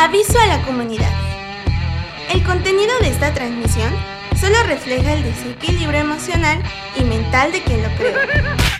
[0.00, 1.12] Aviso a la comunidad.
[2.30, 3.92] El contenido de esta transmisión
[4.40, 6.62] solo refleja el desequilibrio emocional
[6.96, 8.16] y mental de quien lo creó,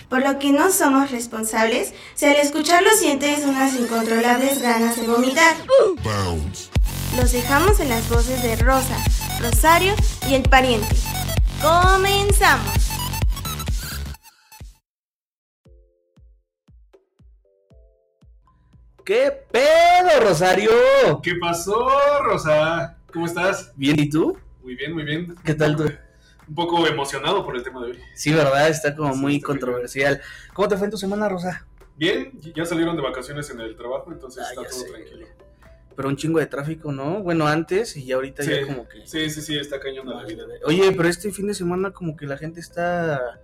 [0.08, 5.56] por lo que no somos responsables si al escucharlo sientes unas incontrolables ganas de vomitar.
[7.18, 8.96] Los dejamos en las voces de Rosa,
[9.42, 9.94] Rosario
[10.26, 10.96] y el pariente.
[11.60, 12.89] ¡Comenzamos!
[19.10, 20.70] ¿Qué pedo, Rosario?
[21.20, 21.84] ¿Qué pasó,
[22.22, 22.96] Rosa?
[23.12, 23.72] ¿Cómo estás?
[23.74, 24.38] Bien, ¿y tú?
[24.62, 25.34] Muy bien, muy bien.
[25.44, 25.90] ¿Qué tal tú?
[26.46, 27.98] Un poco emocionado por el tema de hoy.
[28.14, 28.68] Sí, ¿verdad?
[28.68, 30.20] Está como Sí, muy está controversial.
[30.54, 31.66] ¿Cómo te fue en tu semana, Rosa?
[31.96, 34.88] Bien, ya salieron de vacaciones en el trabajo, entonces Ah, está todo sé.
[34.92, 35.26] tranquilo.
[35.96, 37.20] Pero un chingo de tráfico, ¿no?
[37.20, 39.04] Bueno, antes y ya ahorita Sí, ya como que...
[39.08, 40.44] sí, sí, sí, está cañón la vida.
[40.66, 43.40] Oye, pero este fin de semana como que la gente está...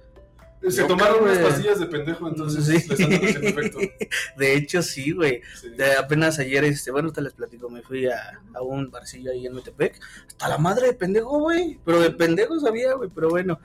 [0.71, 2.73] Se tomaron unas pastillas de pendejo, entonces Sí.
[2.73, 3.79] les están haciendo efecto.
[4.37, 5.41] De hecho, sí, güey.
[5.61, 5.69] Sí.
[5.99, 9.55] Apenas ayer, este, bueno, te les platico, me fui a, a un barcillo ahí en
[9.55, 10.01] Metepec.
[10.27, 11.79] Hasta la madre de pendejo, güey.
[11.85, 13.11] Pero de pendejo sabía, güey.
[13.15, 13.59] Pero bueno.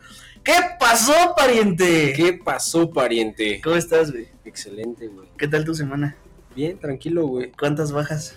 [0.44, 2.14] ¿Qué pasó, pariente?
[2.16, 3.62] ¿Qué pasó, pariente?
[3.64, 4.28] ¿Cómo estás, güey?
[4.44, 5.28] Excelente, güey.
[5.38, 6.16] ¿Qué tal tu semana?
[6.56, 7.52] Bien, tranquilo, güey.
[7.52, 8.36] ¿Cuántas bajas?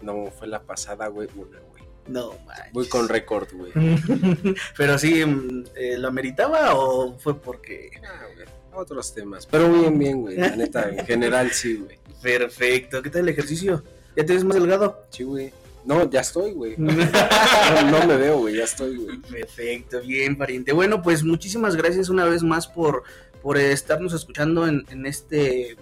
[0.00, 1.63] No, fue la pasada, güey, una, güey.
[2.06, 2.72] No, manches.
[2.72, 3.72] Voy con récord, güey.
[4.76, 7.90] Pero sí, mm, eh, ¿lo ameritaba o fue porque...?
[8.06, 9.46] Ah, güey, Otros temas.
[9.46, 10.36] Pero bien, bien, güey.
[10.36, 11.98] La neta, en general sí, güey.
[12.22, 13.02] Perfecto.
[13.02, 13.82] ¿Qué tal el ejercicio?
[14.16, 15.04] ¿Ya te ves más delgado?
[15.10, 15.52] Sí, güey.
[15.84, 16.76] No, ya estoy, güey.
[16.78, 18.56] No, no me veo, güey.
[18.56, 19.18] Ya estoy, güey.
[19.18, 20.72] Perfecto, bien, pariente.
[20.72, 23.02] Bueno, pues muchísimas gracias una vez más por,
[23.42, 25.76] por estarnos escuchando en, en este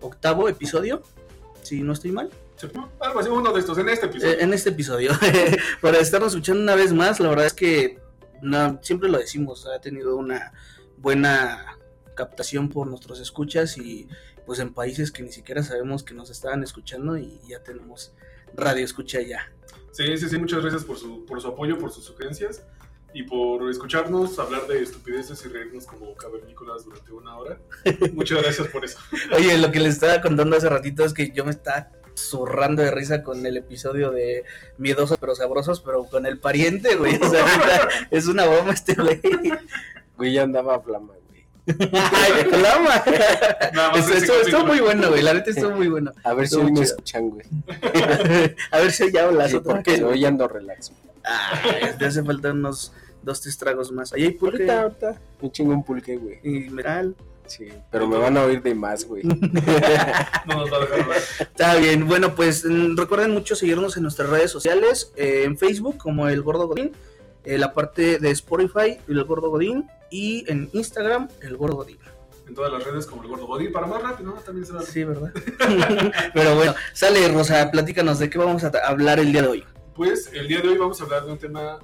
[0.00, 1.02] octavo episodio,
[1.62, 2.30] si no estoy mal.
[3.00, 4.32] Algo así, uno de estos, en este episodio.
[4.32, 5.12] Eh, en este episodio,
[5.80, 7.20] por estarnos escuchando una vez más.
[7.20, 8.00] La verdad es que
[8.42, 10.52] no, siempre lo decimos, ha tenido una
[10.96, 11.78] buena
[12.14, 14.08] captación por nuestros escuchas y
[14.44, 18.12] pues en países que ni siquiera sabemos que nos estaban escuchando y ya tenemos
[18.54, 19.52] radio escucha ya.
[19.92, 22.64] Sí, sí, sí, muchas gracias por su, por su apoyo, por sus sugerencias
[23.14, 27.60] y por escucharnos hablar de estupideces y reírnos como cavernícolas durante una hora.
[28.12, 28.98] Muchas gracias por eso.
[29.34, 32.90] Oye, lo que les estaba contando hace ratito es que yo me estaba zurrando de
[32.90, 34.44] risa con el episodio de
[34.76, 37.16] Miedosos pero Sabrosos, pero con el pariente, güey.
[37.16, 37.44] O sea,
[38.10, 39.20] es una broma este güey.
[40.16, 41.44] Güey, ya andaba a flama, güey.
[41.92, 43.04] Ay, flama.
[43.92, 45.22] Más Esto, esto- muy bueno, güey.
[45.22, 46.12] La neta estuvo muy bueno.
[46.24, 47.46] A ver si hoy me escuchan, güey.
[48.70, 50.90] A ver si ya hablas Sí, otra porque hoy ando relax.
[50.90, 51.00] güey.
[51.24, 51.60] Ah,
[51.98, 52.92] te hace falta unos
[53.22, 54.12] dos, tres tragos más.
[54.14, 54.62] Ahí hay pulque.
[54.70, 55.20] Ahorita, ahorita.
[55.42, 56.40] Me chingo un pulque, güey.
[56.42, 57.14] Y metal.
[57.48, 59.22] Sí, pero me van a oír de más, güey.
[60.46, 61.18] No nos va a dejar hablar.
[61.40, 65.98] Está bien, bueno, pues mm, recuerden mucho seguirnos en nuestras redes sociales, eh, en Facebook
[65.98, 66.92] como El Gordo Godín,
[67.44, 71.98] eh, la parte de Spotify El Gordo Godín y en Instagram El Gordo Godín.
[72.48, 73.68] En todas las redes como el Gordo Body.
[73.68, 74.40] Para más rápido, ¿no?
[74.40, 74.82] También se va.
[74.82, 75.32] Sí, ¿verdad?
[76.34, 79.64] Pero bueno, sale Rosa, platícanos de qué vamos a hablar el día de hoy.
[79.94, 81.78] Pues el día de hoy vamos a hablar de un tema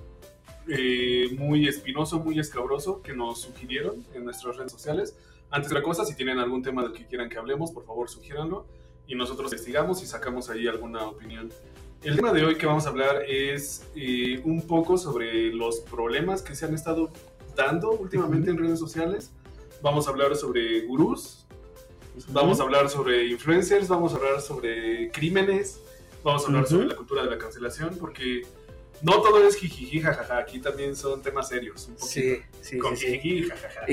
[0.66, 5.14] eh, muy espinoso, muy escabroso que nos sugirieron en nuestras redes sociales.
[5.54, 8.10] Antes de otra cosa, si tienen algún tema del que quieran que hablemos, por favor
[8.10, 8.66] sugiéranlo
[9.06, 11.48] y nosotros investigamos y sacamos ahí alguna opinión.
[12.02, 16.42] El tema de hoy que vamos a hablar es eh, un poco sobre los problemas
[16.42, 17.12] que se han estado
[17.54, 19.30] dando últimamente en redes sociales.
[19.80, 21.46] Vamos a hablar sobre gurús,
[22.30, 25.80] vamos a hablar sobre influencers, vamos a hablar sobre crímenes,
[26.24, 28.42] vamos a hablar sobre la cultura de la cancelación, porque
[29.02, 32.10] no todo es jijiji, jajaja, aquí también son temas serios, un poquito.
[32.10, 33.06] Sí, sí, con sí.
[33.06, 33.12] sí.
[33.12, 33.86] jijiji, jajaja.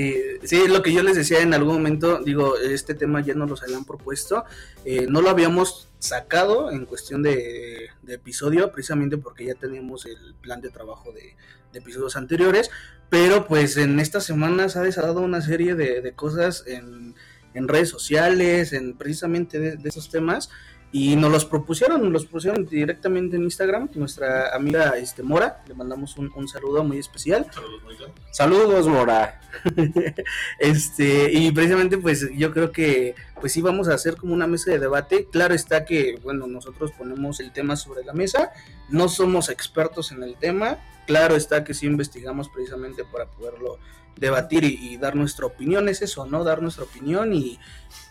[0.44, 3.62] Sí, lo que yo les decía en algún momento, digo, este tema ya nos los
[3.62, 4.44] habían propuesto,
[4.84, 10.34] eh, no lo habíamos sacado en cuestión de, de episodio, precisamente porque ya teníamos el
[10.40, 11.36] plan de trabajo de,
[11.72, 12.70] de episodios anteriores,
[13.08, 17.14] pero pues en estas semanas ha desatado una serie de, de cosas en,
[17.54, 20.50] en redes sociales, en precisamente de, de esos temas,
[20.92, 25.74] y nos los propusieron, nos los propusieron directamente en Instagram, nuestra amiga este, Mora, le
[25.74, 27.46] mandamos un, un saludo muy especial.
[27.50, 28.04] Saludos, Moita.
[28.30, 29.40] Saludos, Mora.
[30.58, 34.70] este, y precisamente pues yo creo que pues sí vamos a hacer como una mesa
[34.70, 35.26] de debate.
[35.32, 38.52] Claro está que, bueno, nosotros ponemos el tema sobre la mesa,
[38.90, 43.78] no somos expertos en el tema, claro está que sí investigamos precisamente para poderlo
[44.16, 46.44] debatir y, y dar nuestra opinión, es eso, ¿no?
[46.44, 47.58] Dar nuestra opinión y,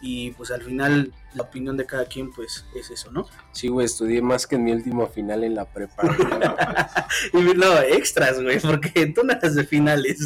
[0.02, 3.28] y pues al final la opinión de cada quien pues es eso, ¿no?
[3.52, 6.04] Sí, güey, estudié más que en mi último final en la prepa.
[6.04, 6.18] güey.
[7.54, 10.20] Y no, extras, güey, porque tú no de finales.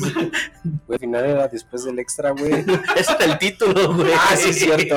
[0.87, 2.53] Güey, final era después del extra, güey.
[2.95, 4.13] Ese era el título, güey.
[4.13, 4.95] Ah, sí, es cierto.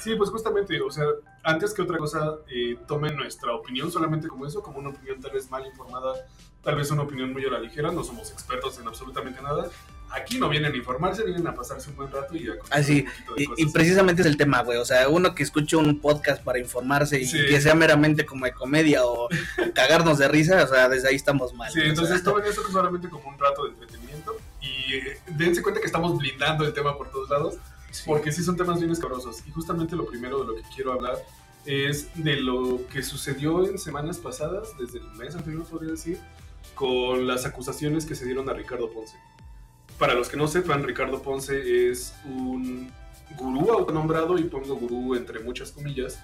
[0.00, 1.04] Sí, pues justamente, o sea,
[1.42, 5.32] antes que otra cosa, eh, tomen nuestra opinión solamente como eso, como una opinión tal
[5.32, 6.12] vez mal informada,
[6.64, 9.68] tal vez una opinión muy a la ligera, no somos expertos en absolutamente nada.
[10.10, 13.04] aquí no vienen a informarse, vienen a pasarse un buen rato y a Así, un
[13.06, 13.72] poquito de Y, y cosas.
[13.72, 14.78] precisamente es el tema, güey.
[14.78, 17.38] O sea, uno que escuche un podcast para informarse y Sí.
[17.48, 19.28] que sea meramente como de comedia o,
[19.74, 21.70] cagarnos de risa, o sea, desde ahí estamos mal.
[21.72, 22.24] Sí, entonces sea.
[22.32, 26.64] tomen esto solamente como un rato de entretenimiento y eh, dense cuenta que estamos blindando
[26.64, 27.54] el tema por todos lados,
[28.06, 29.42] porque sí son temas bien escabrosos.
[29.46, 31.16] Y justamente lo primero de lo que quiero hablar
[31.66, 36.20] es de lo que sucedió en semanas pasadas, desde el mes anterior podría decir,
[36.74, 39.16] con las acusaciones que se dieron a Ricardo Ponce.
[39.98, 42.90] Para los que no sepan, Ricardo Ponce es un
[43.36, 46.20] gurú autonombrado, y pongo gurú entre muchas comillas,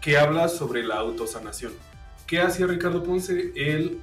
[0.00, 1.72] que habla sobre la autosanación.
[2.26, 3.52] ¿Qué hacía Ricardo Ponce?
[3.54, 4.00] Él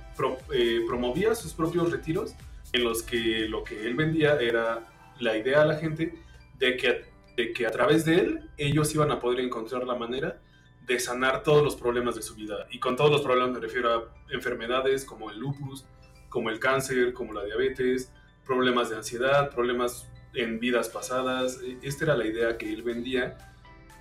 [0.54, 2.34] eh, promovía sus propios retiros
[2.74, 4.88] en los que lo que él vendía era
[5.20, 6.16] la idea a la gente
[6.58, 7.06] de que,
[7.38, 10.42] de que a través de él ellos iban a poder encontrar la manera
[10.86, 12.68] de sanar todos los problemas de su vida.
[12.72, 15.86] Y con todos los problemas me refiero a enfermedades como el lupus,
[16.30, 18.12] como el cáncer, como la diabetes,
[18.46, 21.60] problemas de ansiedad, problemas en vidas pasadas.
[21.64, 23.38] E- Esta era la idea que él vendía.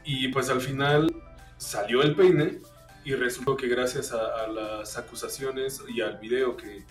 [0.05, 1.15] Y pues al final
[1.57, 2.61] salió el peine
[3.05, 6.85] y resultó que gracias a, las acusaciones y al video que,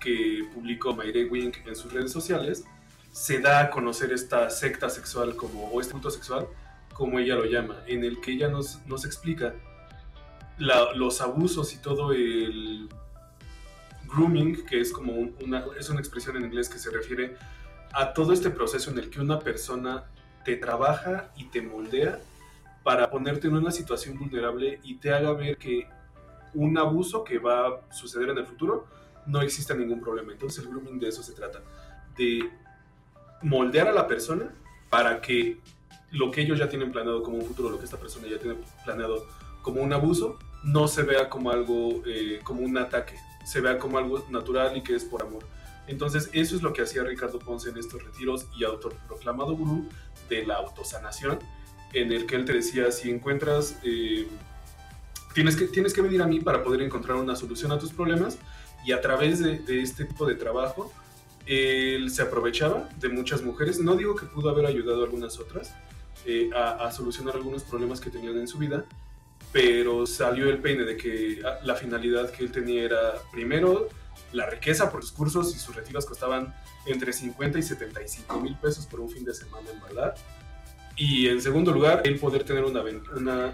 [0.00, 2.64] que publicó Mayre Wink en sus redes sociales,
[3.12, 6.46] se da a conocer esta secta sexual como, o este culto sexual,
[6.96, 9.54] como ella lo llama, en el que ella nos, nos explica
[10.58, 12.88] los abusos y todo el
[14.06, 17.36] grooming, que es como un- una, es una expresión en inglés que se refiere
[17.92, 20.04] a todo este proceso en el que una persona
[20.44, 22.18] te trabaja y te moldea
[22.82, 25.86] para ponerte en una situación vulnerable y te haga ver que
[26.54, 28.86] un abuso que va a suceder en el futuro
[29.26, 30.32] no existe ningún problema.
[30.32, 31.60] Entonces el grooming de eso se trata,
[32.16, 32.48] de
[33.42, 34.54] moldear a la persona
[34.88, 35.60] para que
[36.16, 38.56] lo que ellos ya tienen planeado como un futuro, lo que esta persona ya tiene
[38.84, 39.26] planeado
[39.62, 43.14] como un abuso, no se vea como algo, eh, como un ataque,
[43.44, 45.44] se vea como algo natural y que es por amor.
[45.86, 49.88] Entonces eso es lo que hacía Ricardo Ponce en estos retiros y autoproclamado gurú
[50.28, 51.38] de la autosanación,
[51.92, 54.26] en el que él te decía, si encuentras, eh,
[55.34, 58.38] tienes, que, tienes que venir a mí para poder encontrar una solución a tus problemas
[58.84, 60.92] y a través de, de este tipo de trabajo,
[61.46, 65.72] él se aprovechaba de muchas mujeres, no digo que pudo haber ayudado a algunas otras
[66.26, 68.84] eh, a, solucionar algunos problemas que tenían en su vida,
[69.52, 73.88] pero salió el peine de que ah, la finalidad que él tenía era primero
[74.32, 76.54] la riqueza por sus cursos y sus retiros costaban
[76.86, 80.14] entre 50 y 75 mil pesos por un fin de semana en bailar.
[80.96, 82.82] Y en segundo lugar, el poder tener una,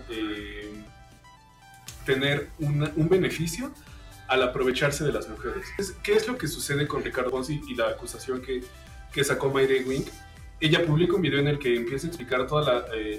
[0.09, 0.73] eh,
[2.07, 3.73] tener un beneficio
[4.29, 5.67] al aprovecharse de las mujeres.
[5.79, 8.63] Es- ¿Qué es lo que sucede con Ricardo Ponzi y la acusación que,
[9.13, 10.09] que sacó Mayre Wink?
[10.63, 12.65] Ella publica un video en el que empieza a explicar todo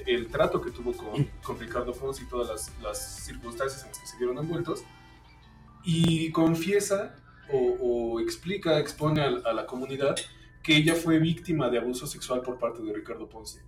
[0.07, 3.99] el trato que tuvo con, con Ricardo Ponzi y todas las, las circunstancias en las
[3.99, 4.85] que se vieron envueltos
[5.83, 7.17] y confiesa
[7.51, 10.15] o, o explica, expone a, a la comunidad
[10.63, 13.61] que ella fue víctima de abuso sexual por parte de Ricardo Ponce.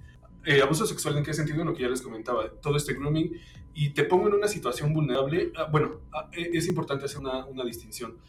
[0.45, 1.60] Eh, abuso sexual en qué sentido?
[1.60, 3.33] En lo que ya les comentaba, todo este grooming
[3.74, 5.51] y te pongo en una situación vulnerable.
[5.57, 8.19] Ah, bueno, ah, eh, es importante hacer una, una distinción.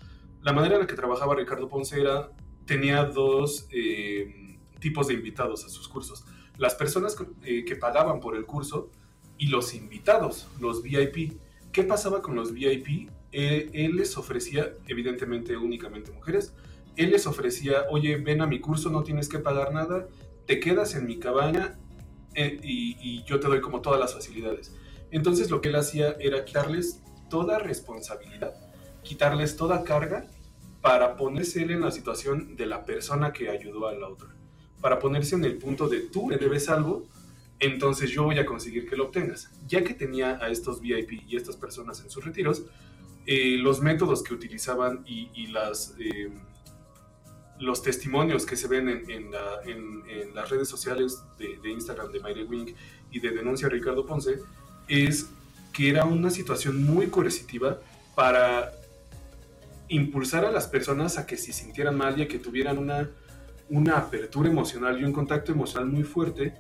[0.43, 2.33] La manera en la que trabajaba Ricardo Ponce era,
[2.65, 4.43] tenía dos eh,
[4.87, 6.25] tipos de invitados a sus cursos.
[6.59, 8.93] Las personas eh, que pagaban por el curso
[9.37, 11.41] y los invitados, los VIP.
[11.73, 13.11] ¿Qué pasaba con los VIP?
[13.33, 16.55] Eh, él les ofrecía, evidentemente únicamente mujeres,
[16.95, 20.07] él les ofrecía, oye, ven a mi curso, no tienes que pagar nada,
[20.47, 21.77] te quedas en mi cabaña
[22.35, 24.73] eh, y, y yo te doy como todas las facilidades.
[25.11, 28.55] Entonces lo que él hacía era quitarles toda responsabilidad,
[29.03, 30.29] quitarles toda carga
[30.81, 34.36] para ponerse él en la situación de la persona que ayudó a la otra,
[34.81, 37.07] para ponerse en el punto de tú me debes algo,
[37.59, 39.51] entonces yo voy a conseguir que lo obtengas.
[39.67, 42.65] Ya que tenía a estos VIP y estas personas en sus retiros,
[43.27, 46.31] eh, los métodos que utilizaban y, las, eh,
[47.59, 49.31] los testimonios que se ven en
[50.35, 52.77] las redes sociales de, de Instagram de Mayre Wink
[53.11, 54.39] y de Denuncia Ricardo Ponce
[54.89, 55.27] es
[55.73, 57.81] que era una situación muy coercitiva
[58.15, 58.73] para
[59.89, 63.11] impulsar a las personas a que se sintieran mal y a que tuvieran una,
[63.69, 66.55] una apertura emocional y un contacto emocional muy fuerte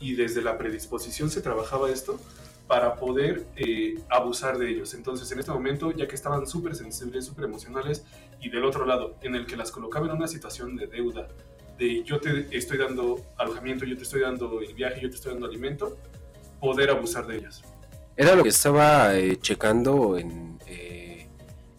[0.00, 2.18] y desde la predisposición se trabajaba esto
[2.66, 4.94] para poder eh, abusar de ellos.
[4.94, 8.04] Entonces, en este momento, ya que estaban súper sensibles, súper emocionales,
[8.40, 11.28] y del otro lado, en el que las colocaba en una situación de deuda,
[11.78, 15.32] de yo te estoy dando alojamiento, yo te estoy dando el viaje, yo te estoy
[15.32, 15.96] dando alimento,
[16.60, 17.62] poder abusar de ellas.
[18.16, 21.26] Era lo que estaba eh, checando en, eh,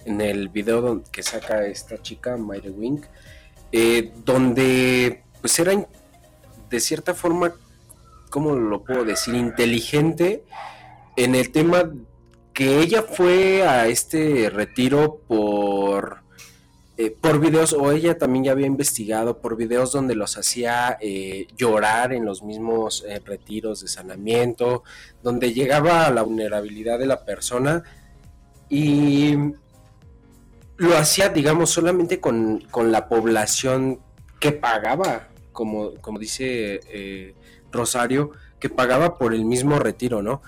[0.05, 3.05] en el video que saca esta chica, Mayre Wink,
[3.75, 5.73] eh, donde pues era
[6.69, 7.55] de cierta forma,
[8.29, 9.33] ¿cómo lo puedo decir?
[9.33, 10.43] Inteligente
[11.15, 11.91] en el tema
[12.53, 16.21] que ella fue a este retiro por
[16.97, 21.47] eh, por videos, o ella también ya había investigado por videos donde los hacía eh,
[21.57, 24.83] llorar en los mismos retiros de sanamiento,
[25.23, 27.83] donde llegaba a la vulnerabilidad de la persona
[28.69, 29.35] y
[30.77, 33.99] lo hacía, digamos, solamente con, con la población
[34.39, 37.33] que pagaba, como, como dice
[37.71, 40.41] Rosario, que pagaba por el mismo retiro, ¿no?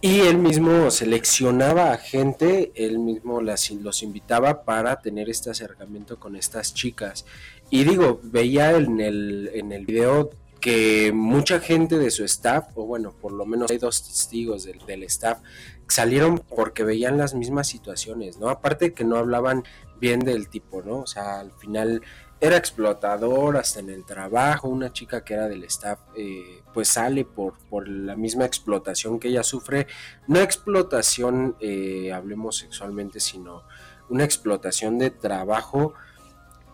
[0.00, 6.20] Y él mismo seleccionaba a gente, él mismo las, los invitaba para tener este acercamiento
[6.20, 7.24] con estas chicas.
[7.70, 10.28] Y digo, veía en el, en el video
[10.60, 14.78] que mucha gente de su staff, o bueno, por lo menos hay dos testigos del,
[14.86, 15.38] del staff,
[15.88, 18.48] salieron porque veían las mismas situaciones, ¿no?
[18.48, 19.64] Aparte que no hablaban
[20.00, 21.00] bien del tipo, ¿no?
[21.00, 22.02] O sea, al final
[22.40, 27.24] era explotador hasta en el trabajo, una chica que era del staff eh, pues sale
[27.24, 29.86] por, por la misma explotación que ella sufre,
[30.26, 33.62] no explotación, eh, hablemos sexualmente, sino
[34.10, 35.94] una explotación de trabajo,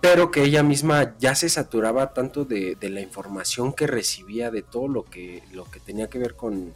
[0.01, 4.63] pero que ella misma ya se saturaba tanto de, de la información que recibía, de
[4.63, 6.73] todo lo que, lo que tenía que ver con,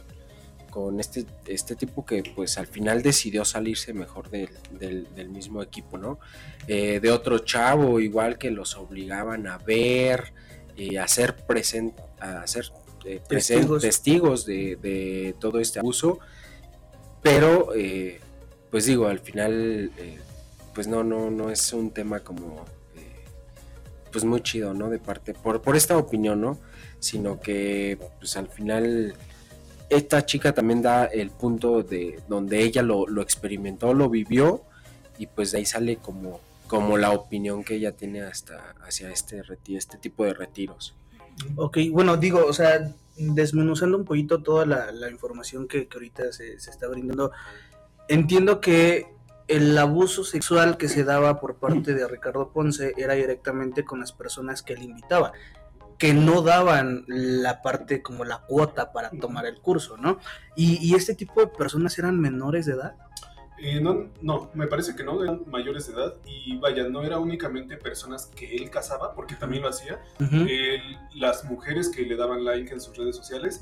[0.75, 5.97] con este, este tipo que pues al final decidió salirse mejor del, del, mismo equipo,
[5.97, 6.19] ¿no?
[6.67, 10.33] Eh, de otro chavo igual que los obligaban a ver,
[10.75, 12.65] y a ser presente, a hacer
[13.05, 16.19] eh, testigos, testigos de, de, todo este abuso,
[17.21, 18.19] pero eh,
[18.69, 19.91] pues digo, al final
[20.73, 22.65] pues no, no, no es un tema como
[24.11, 24.89] pues muy chido, ¿no?
[24.89, 26.59] De parte, por, por esta opinión, ¿no?
[26.99, 29.15] Sino que pues al final
[29.89, 34.63] esta chica también da el punto de donde ella lo, experimentó, lo vivió
[35.17, 39.41] y pues de ahí sale como, como la opinión que ella tiene hasta hacia este,
[39.67, 40.95] este tipo de retiros.
[41.55, 46.71] Ok, bueno, digo, o sea, desmenuzando un poquito toda la, información que, ahorita se, se,
[46.71, 47.31] está brindando,
[48.07, 49.07] entiendo que
[49.47, 54.11] el abuso sexual que se daba por parte de Ricardo Ponce era directamente con las
[54.11, 55.33] personas que él invitaba
[55.97, 60.19] que no daban la parte como la cuota para tomar el curso, ¿no?
[60.55, 62.95] Y, este tipo de personas eran menores de edad.
[63.57, 67.19] Eh, no, no, me parece que no, eran mayores de edad y vaya, no era
[67.19, 70.01] únicamente personas que él casaba, porque también lo hacía.
[71.13, 73.61] las mujeres que le daban like en sus redes sociales,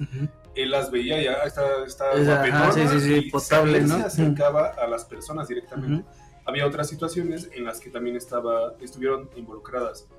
[0.55, 3.97] él las veía ya, está, está sí, sí, sí, potable, ¿no?
[3.97, 6.05] se acercaba a las personas directamente.
[6.45, 10.09] Había otras situaciones en las que también estaba, estuvieron involucradas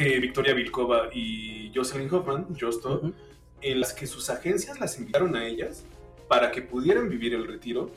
[0.00, 3.12] Victoria Vilkova y Jocelyn Hoffman, Justo,
[3.60, 5.84] en las que sus agencias las invitaron a ellas
[6.26, 7.90] para que pudieran vivir el retiro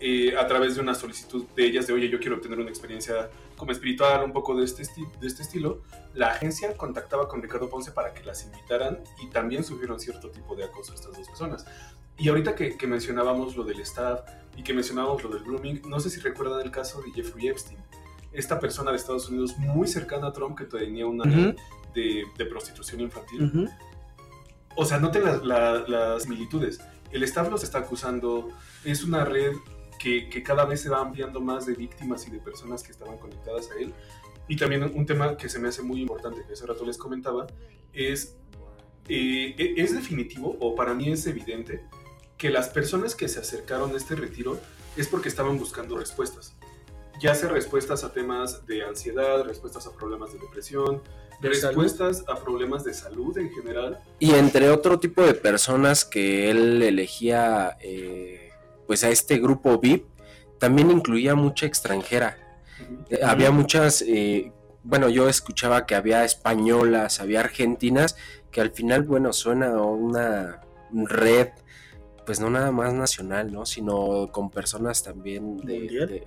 [0.00, 3.30] eh, a través de una solicitud de ellas de, oye, yo quiero obtener una experiencia
[3.56, 4.82] como espiritual, un poco de este,
[5.20, 5.80] de este estilo.
[6.14, 10.54] La agencia contactaba con Ricardo Ponce para que las invitaran y también sufrieron cierto tipo
[10.54, 11.66] de acoso estas dos personas.
[12.18, 14.20] Y ahorita que, que mencionábamos lo del staff
[14.56, 17.78] y que mencionábamos lo del grooming, no sé si recuerdan el caso de Jeffrey Epstein
[18.32, 21.56] esta persona de Estados Unidos muy cercana a Trump que tenía una red
[21.94, 23.68] de, prostitución infantil.
[24.76, 26.80] O sea, noten las similitudes.
[27.10, 28.48] El staff los está acusando,
[28.84, 29.54] es una red
[29.98, 33.70] que, cada vez se va ampliando más de víctimas y de personas que estaban conectadas
[33.70, 33.92] a él.
[34.48, 37.46] Y también un tema que se me hace muy importante, que hace rato les comentaba,
[37.92, 38.36] es,
[39.08, 41.84] eh, e, es definitivo, o para mí es evidente,
[42.36, 44.58] que las personas que se acercaron a este retiro
[44.96, 46.56] es porque estaban buscando respuestas
[47.20, 51.02] ya sea respuestas a temas de ansiedad, respuestas a problemas de depresión,
[51.40, 54.00] respuestas a problemas de salud en general.
[54.18, 58.50] Y entre otro tipo de personas que él elegía, eh,
[58.86, 60.06] pues a este grupo VIP,
[60.58, 62.38] también incluía mucha extranjera.
[63.10, 68.16] Eh, había muchas, eh, bueno, yo escuchaba que había españolas, había argentinas,
[68.50, 70.60] que al final, bueno, suena a una
[70.92, 71.48] red
[72.30, 73.66] pues no nada más nacional, ¿no?
[73.66, 76.22] Sino con personas también de,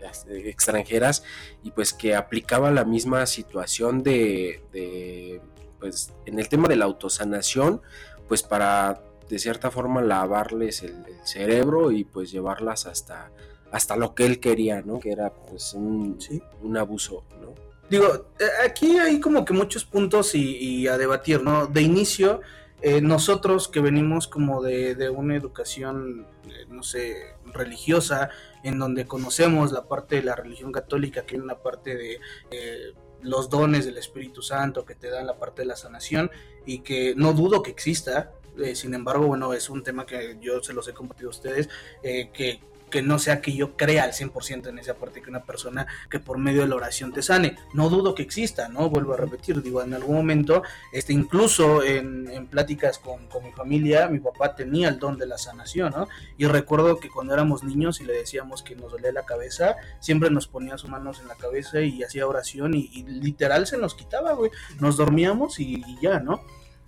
[0.49, 1.23] extranjeras
[1.63, 5.39] y pues que aplicaba la misma situación de,
[5.79, 7.81] pues en el tema de la autosanación,
[8.27, 13.31] pues para de cierta forma lavarles el, cerebro y pues llevarlas hasta,
[13.71, 14.99] hasta lo que él quería, ¿no?
[14.99, 16.19] Que era pues un,
[16.63, 17.53] un abuso, ¿no?
[17.89, 21.67] Digo, eh, aquí hay como que muchos puntos y, y a debatir, ¿no?
[21.67, 22.41] De inicio,
[22.85, 28.29] eh, nosotros que venimos como de, una educación, eh, no sé, religiosa,
[28.61, 32.19] en donde conocemos la parte de la religión católica, que es una parte de
[32.51, 36.29] eh, los dones del Espíritu Santo que te dan la parte de la sanación
[36.65, 38.33] y que no dudo que exista,
[38.73, 41.69] sin embargo, bueno, es un tema que yo se los he compartido a ustedes,
[42.03, 42.59] que
[42.93, 46.19] que no sea que yo crea al 100% en esa parte que una persona que
[46.19, 47.57] por medio de la oración te sane.
[47.73, 48.87] No dudo que exista, ¿no?
[48.87, 54.19] Vuelvo a repetir, digo, en algún momento, este, incluso en, pláticas con, mi familia, mi
[54.19, 56.07] papá tenía el don de la sanación, ¿no?
[56.37, 60.29] Y recuerdo que cuando éramos niños y le decíamos que nos dolía la cabeza, siempre
[60.29, 64.33] nos ponía sus manos en la cabeza y hacía oración y, literal se nos quitaba,
[64.33, 64.51] güey.
[64.79, 66.43] Nos dormíamos y, y ya, ¿no?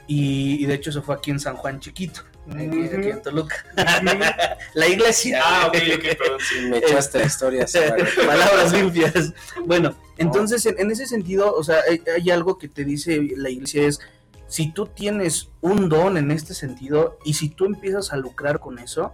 [0.05, 2.21] Y, y, de hecho eso fue aquí en San Juan Chiquito,
[2.51, 3.55] aquí, aquí en Toluca.
[4.73, 5.41] la iglesia.
[5.43, 6.39] Ah, ok, ok, perdón.
[6.39, 7.73] Sí, me echaste historias.
[8.25, 9.33] Palabras limpias.
[9.65, 13.49] Bueno, entonces en, en, ese sentido, o sea, hay, hay, algo que te dice la
[13.49, 13.99] iglesia es,
[14.47, 18.79] si tú tienes un don en este sentido y si tú empiezas a lucrar con
[18.79, 19.11] eso,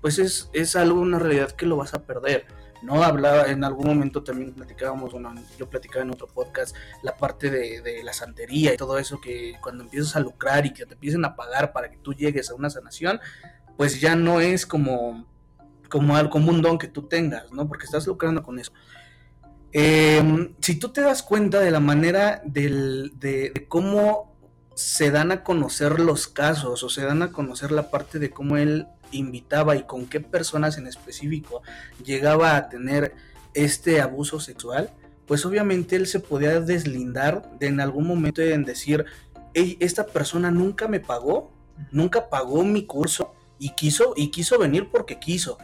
[0.00, 2.46] pues es, es algo, una realidad que lo vas a perder.
[2.82, 3.02] ¿No?
[3.02, 7.82] Hablaba, en algún momento también platicábamos, bueno, yo platicaba en otro podcast, la parte de,
[7.82, 11.24] de, la santería y todo eso, que cuando empiezas a lucrar y que te empiecen
[11.24, 13.20] a pagar para que tú llegues a una sanación,
[13.76, 15.26] pues ya no es como,
[15.88, 17.68] como, algo, como un don que tú tengas, ¿no?
[17.68, 18.72] Porque estás lucrando con eso.
[19.72, 24.36] Eh, si tú te das cuenta de la manera del, de, de cómo
[24.74, 28.56] se dan a conocer los casos o se dan a conocer la parte de cómo
[28.56, 31.62] él invitaba y con qué personas en específico
[32.04, 33.14] llegaba a tener
[33.54, 34.90] este abuso sexual,
[35.26, 39.04] pues obviamente él se podía deslindar de en algún momento en decir,
[39.54, 41.52] hey, esta persona nunca me pagó,
[41.90, 45.58] nunca pagó mi curso y quiso y quiso venir porque quiso.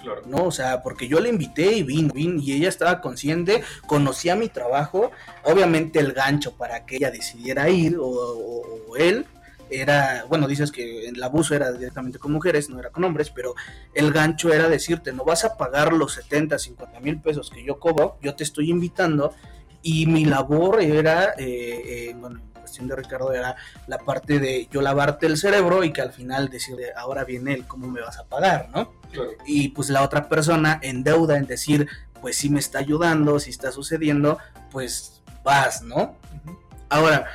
[0.00, 0.22] Claro.
[0.26, 4.34] No, o sea, porque yo le invité y vino, vino, y ella estaba consciente, conocía
[4.34, 5.10] mi trabajo,
[5.44, 9.26] obviamente el gancho para que ella decidiera ir o, o, o él,
[9.70, 13.54] era, bueno, dices que el abuso era directamente con mujeres, no era con hombres, pero
[13.94, 17.78] el gancho era decirte, no vas a pagar los 70, 50 mil pesos que yo
[17.78, 19.34] cobro, yo te estoy invitando
[19.82, 24.68] y mi labor era, eh, eh, bueno, en cuestión de Ricardo era la parte de
[24.70, 28.18] yo lavarte el cerebro y que al final decirle, ahora viene él, ¿cómo me vas
[28.18, 28.92] a pagar, no?
[29.10, 29.30] Claro.
[29.46, 31.88] Y pues la otra persona en deuda en decir,
[32.20, 34.38] pues si me está ayudando, si está sucediendo,
[34.70, 35.96] pues vas, ¿no?
[36.44, 36.58] Uh -huh.
[36.90, 37.26] Ahora,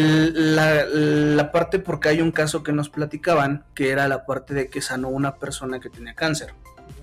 [0.00, 4.80] la, parte porque hay un caso que nos platicaban, que era la parte de que
[4.80, 6.54] sanó una persona que tenía cáncer,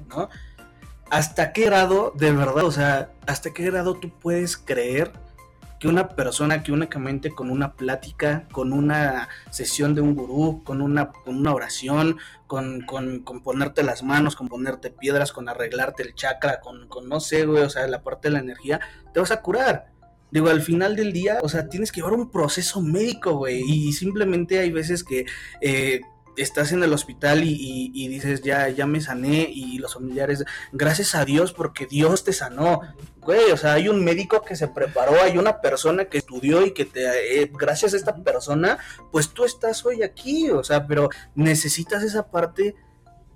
[0.08, 0.30] ¿no?
[1.10, 5.12] ¿Hasta qué grado, de verdad, o sea, hasta qué grado tú puedes creer
[5.80, 10.82] que una persona que únicamente con una plática, con una sesión de un gurú, con
[10.82, 12.18] una, con una oración,
[12.48, 17.08] con, con, con, ponerte las manos, con ponerte piedras, con arreglarte el chakra, con, con
[17.08, 18.82] no sé, güey, o sea, la parte de la energía,
[19.14, 19.88] te vas a curar?
[20.32, 23.62] Digo, al final del día, o sea, tienes que llevar un proceso médico, güey.
[23.62, 25.26] Y simplemente hay veces que
[25.62, 26.02] eh,
[26.38, 29.50] estás en el hospital y, y, dices, ya, ya me sané.
[29.52, 32.82] Y los familiares, gracias a Dios porque Dios te sanó.
[33.22, 36.74] Güey, o sea, hay un médico que se preparó, hay una persona que estudió y
[36.74, 38.78] que te, eh, gracias a esta persona,
[39.12, 40.50] pues tú estás hoy aquí.
[40.52, 42.76] O sea, pero necesitas esa parte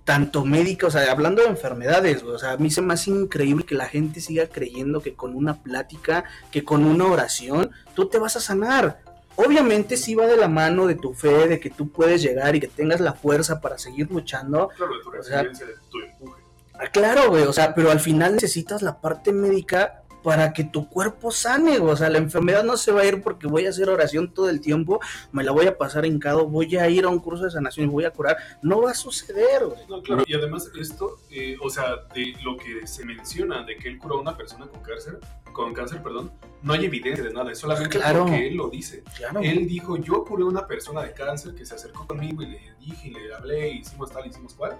[0.03, 3.65] tanto médica, o sea, hablando de enfermedades, o sea, a mí se me hace increíble
[3.65, 8.19] que la gente siga creyendo que con una plática, que con una oración, tú te
[8.19, 9.01] vas a sanar.
[9.35, 12.59] Obviamente sí va de la mano de tu fe, de que tú puedes llegar y
[12.59, 14.69] que tengas la fuerza para seguir luchando.
[14.75, 16.43] Claro, de tu resiliencia, o sea, de tu empuje.
[16.91, 21.31] Claro, güey, o sea, pero al final necesitas la parte médica para que tu cuerpo
[21.31, 24.33] sane, o sea, la enfermedad no se va a ir porque voy a hacer oración
[24.33, 24.99] todo el tiempo,
[25.31, 27.89] me la voy a pasar hincado, voy a ir a un curso de sanación y
[27.89, 29.79] voy a curar, no va a suceder, güey.
[29.87, 33.89] No, claro, y además esto, eh, o sea, de lo que se menciona de que
[33.89, 35.19] él curó a una persona con cáncer,
[35.51, 36.31] con cáncer, perdón,
[36.61, 38.21] no hay evidencia de nada, es solamente claro.
[38.21, 39.03] porque él lo dice.
[39.17, 39.41] Claro.
[39.41, 42.61] Él dijo, yo curé a una persona de cáncer que se acercó conmigo y le
[42.79, 44.77] dije, y le hablé, hicimos tal, hicimos cual,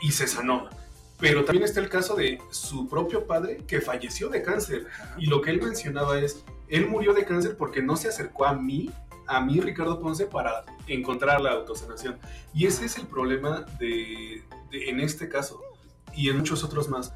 [0.00, 0.68] y se sanó.
[1.18, 4.86] Pero también está el caso de su propio padre que falleció de cáncer.
[5.18, 8.54] Y lo que él mencionaba es, él murió de cáncer porque no se acercó a
[8.54, 8.90] mí,
[9.26, 12.18] a mí Ricardo Ponce, para encontrar la autosanación.
[12.54, 15.60] Y ese es el problema de, de, en este caso
[16.14, 17.12] y en muchos otros más.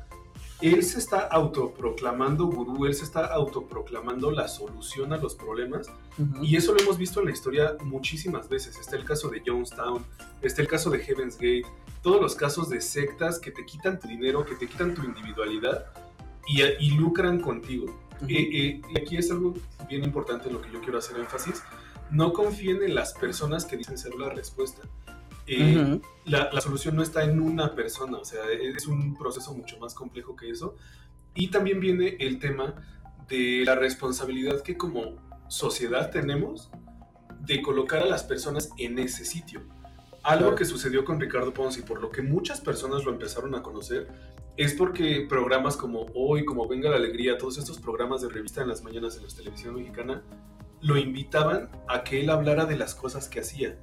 [0.62, 5.88] Él se está autoproclamando gurú, él se está autoproclamando la solución a los problemas.
[6.18, 6.46] Uh -huh.
[6.46, 8.78] Y eso lo hemos visto en la historia muchísimas veces.
[8.78, 10.04] Está el caso de Jonestown,
[10.40, 11.66] está el caso de Heaven's Gate,
[12.02, 15.86] todos los casos de sectas que te quitan tu dinero, que te quitan tu individualidad
[16.46, 17.86] y, y lucran contigo.
[17.86, 18.30] Uh -huh.
[18.30, 19.54] eh, eh, aquí es algo
[19.88, 21.60] bien importante en lo que yo quiero hacer énfasis.
[22.10, 24.82] No confíen en las personas que dicen ser la respuesta.
[25.46, 26.02] Eh, uh -huh.
[26.24, 29.94] la, la, solución no está en una persona, o sea, es un proceso mucho más
[29.94, 30.76] complejo que eso.
[31.34, 32.74] Y también viene el tema
[33.28, 35.16] de la responsabilidad que como
[35.48, 36.70] sociedad tenemos
[37.40, 39.62] de colocar a las personas en ese sitio.
[40.22, 40.56] Algo claro.
[40.56, 44.08] que sucedió con Ricardo Ponce y por lo que muchas personas lo empezaron a conocer
[44.56, 48.68] es porque programas como Hoy, como Venga la Alegría, todos estos programas de revista en
[48.68, 50.22] las mañanas en la televisión mexicana,
[50.80, 53.78] lo invitaban a que él hablara de las cosas que hacía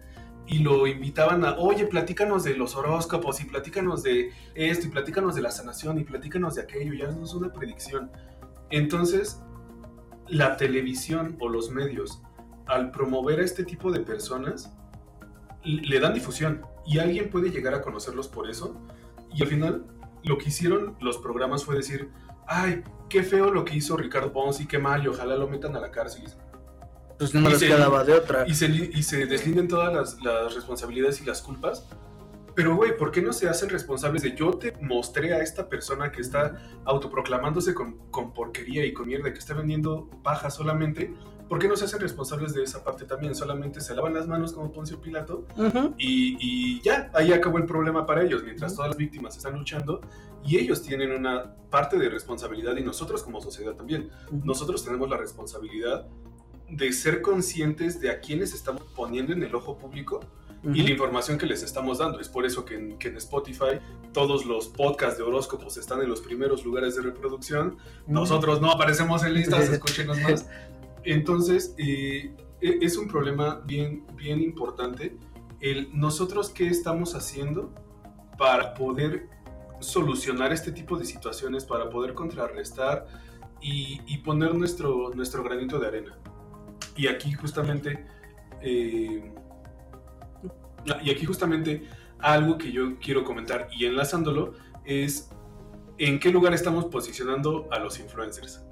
[0.49, 5.35] y lo invitaban a, oye, platícanos de los horóscopos y platícanos de esto y platícanos
[5.35, 8.11] de la sanación y platícanos de aquello, ya no es una predicción.
[8.71, 9.41] Entonces,
[10.27, 12.23] la televisión o los medios,
[12.65, 14.73] al promover a este tipo de personas,
[15.63, 18.75] le dan difusión y alguien puede llegar a conocerlos por eso.
[19.31, 19.85] Y al final,
[20.23, 22.09] lo que hicieron los programas fue decir,
[22.47, 25.75] ay, qué feo lo que hizo Ricardo Pons y qué mal, y ojalá lo metan
[25.75, 26.23] a la cárcel.
[27.19, 28.47] Pues no les quedaba de otra.
[28.47, 31.85] Y se, y se deslinden todas las, las responsabilidades y las culpas.
[32.55, 36.11] Pero, güey, ¿por qué no se hacen responsables de yo te mostré a esta persona
[36.11, 36.55] que está
[36.85, 41.13] autoproclamándose con, con porquería y con mierda, que está vendiendo paja solamente?
[41.47, 43.35] ¿Por qué no se hacen responsables de esa parte también?
[43.35, 45.95] Solamente se lavan las manos como Poncio Pilato Ujú.
[45.97, 49.99] y, y ya, ahí acabó el problema para ellos, mientras todas las víctimas están luchando
[50.45, 54.09] y ellos tienen una parte de responsabilidad y nosotros como sociedad también.
[54.31, 56.07] Nosotros tenemos la responsabilidad
[56.69, 60.21] de ser conscientes de a quienes estamos poniendo en el ojo público
[60.73, 62.19] y la información que les estamos dando.
[62.19, 63.79] Es por eso que en, que en Spotify
[64.11, 67.77] todos los podcasts de horóscopos están en los primeros lugares de reproducción.
[68.07, 70.47] Nosotros no aparecemos en listas, escúchenos más.
[71.05, 75.17] Entonces, eh, e- es un problema bien, bien importante.
[75.61, 77.73] El nosotros qué estamos haciendo
[78.37, 79.29] para poder
[79.79, 83.07] solucionar este tipo de situaciones, para poder contrarrestar
[83.61, 86.17] y, y poner nuestro, nuestro granito de arena.
[86.99, 88.05] Y aquí justamente,
[88.61, 89.31] eh,
[91.01, 91.83] y aquí justamente
[92.19, 95.29] algo que yo quiero comentar y enlazándolo es
[95.97, 98.65] en qué lugar estamos posicionando a los influencers.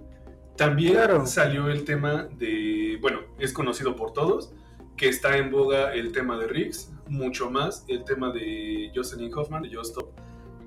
[0.57, 1.25] También Claro.
[1.25, 4.51] salió el tema de, bueno, es conocido por todos,
[4.97, 9.63] que está en boga el tema de Riggs, mucho más el tema de Jocelyn Hoffman
[9.63, 10.09] y Stop,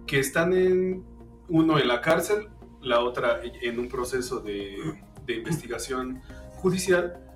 [0.06, 1.04] que están en
[1.50, 2.48] uno en la cárcel,
[2.80, 4.78] la otra en un proceso de,
[5.26, 6.22] de investigación
[6.54, 7.26] judicial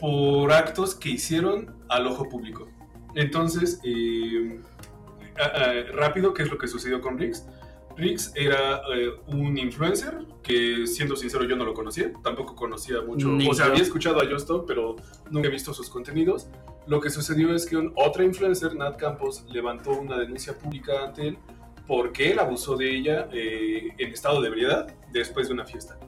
[0.00, 2.68] por actos que hicieron al ojo público.
[3.14, 4.60] Entonces, eh,
[5.92, 7.46] rápido, ¿qué es lo que sucedió con Riggs?
[7.96, 13.28] Riggs era eh, un influencer que, siendo sincero, yo no lo conocía, tampoco conocía mucho,
[13.28, 13.72] Ni o sea, yo.
[13.72, 14.96] había escuchado a Justo, pero
[15.30, 16.48] nunca he visto sus contenidos.
[16.86, 21.28] Lo que sucedió es que un, otra influencer, Nat Campos, levantó una denuncia pública ante
[21.28, 21.38] él
[21.86, 25.98] porque él abusó de ella eh, en estado de ebriedad después de una fiesta.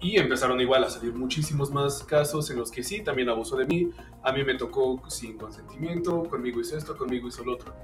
[0.00, 3.64] Y empezaron igual a salir muchísimos más casos en los que sí, también abusó de
[3.64, 3.90] mí,
[4.22, 7.74] a mí me tocó sin consentimiento, conmigo hizo esto, conmigo hizo lo otro.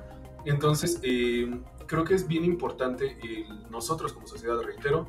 [0.45, 1.51] Entonces, eh,
[1.87, 5.07] creo que es bien importante el- nosotros como sociedad, reitero,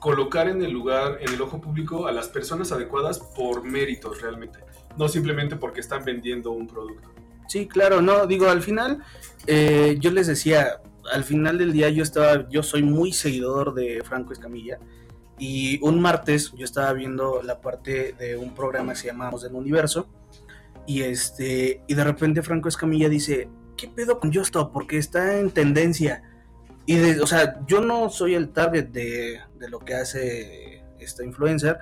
[0.00, 4.60] colocar en el lugar, en el ojo público a las personas adecuadas por méritos realmente,
[4.96, 7.10] no simplemente porque están vendiendo un producto.
[7.48, 9.02] Sí, claro, no, digo, al final,
[9.46, 10.80] eh, yo les decía,
[11.12, 14.78] al final del día yo estaba, yo soy muy seguidor de Franco Escamilla
[15.38, 19.42] y un martes yo estaba viendo la parte de un programa que se llama Voz
[19.42, 20.08] del Universo
[20.86, 24.70] y este, y de repente Franco Escamilla dice, ¿qué pedo con Justo?
[24.72, 26.22] Porque está en tendencia.
[26.86, 31.78] Y o sea, yo no soy el target de, de lo que hace esta influencer,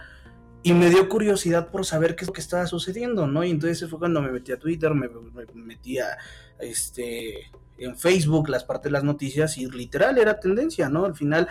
[0.62, 3.44] y me dio curiosidad por saber qué es lo que estaba sucediendo, ¿no?
[3.44, 6.16] Y entonces fue cuando me metí a Twitter, me, me metí a
[6.58, 11.04] este en Facebook las partes de las noticias y literal era tendencia, ¿no?
[11.04, 11.48] Al final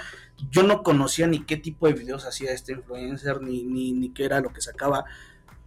[0.51, 4.25] yo no conocía ni qué tipo de videos hacía este influencer, ni, ni, ni qué
[4.25, 5.05] era lo que sacaba,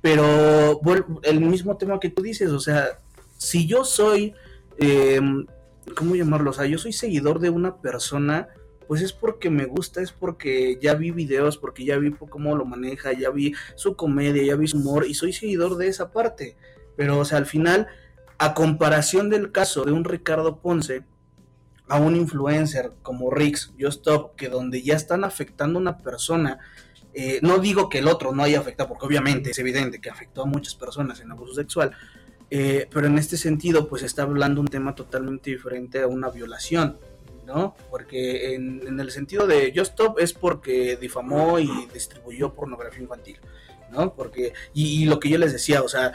[0.01, 0.81] pero
[1.23, 3.01] el mismo tema que tú dices, o sea,
[3.39, 4.35] si yo soy,
[4.79, 5.21] eh,
[5.97, 6.51] ¿cómo llamarlo?
[6.51, 8.49] O sea, yo soy seguidor de una persona,
[8.87, 12.65] pues es porque me gusta, es porque ya vi videos, porque ya vi cómo lo
[12.65, 16.57] maneja, ya vi su comedia, ya vi su humor y soy seguidor de esa parte.
[16.97, 17.89] Pero, o sea, al final,
[18.39, 21.05] a comparación del caso de un Ricardo Ponce,
[21.89, 26.59] a un influencer como Rix, Yo Stop, que donde ya están afectando a una persona,
[27.15, 30.43] eh, no digo que el otro no haya afectado, porque obviamente es evidente que afectó
[30.43, 31.93] a muchas personas en abuso sexual,
[32.51, 36.99] eh, pero en este sentido, pues está hablando un tema totalmente diferente a una violación,
[37.47, 37.77] ¿no?
[37.91, 43.39] Porque en, el sentido de Just Stop es porque difamó y distribuyó pornografía infantil,
[43.91, 44.13] ¿no?
[44.15, 46.13] Porque, y, y lo que yo les decía, o sea,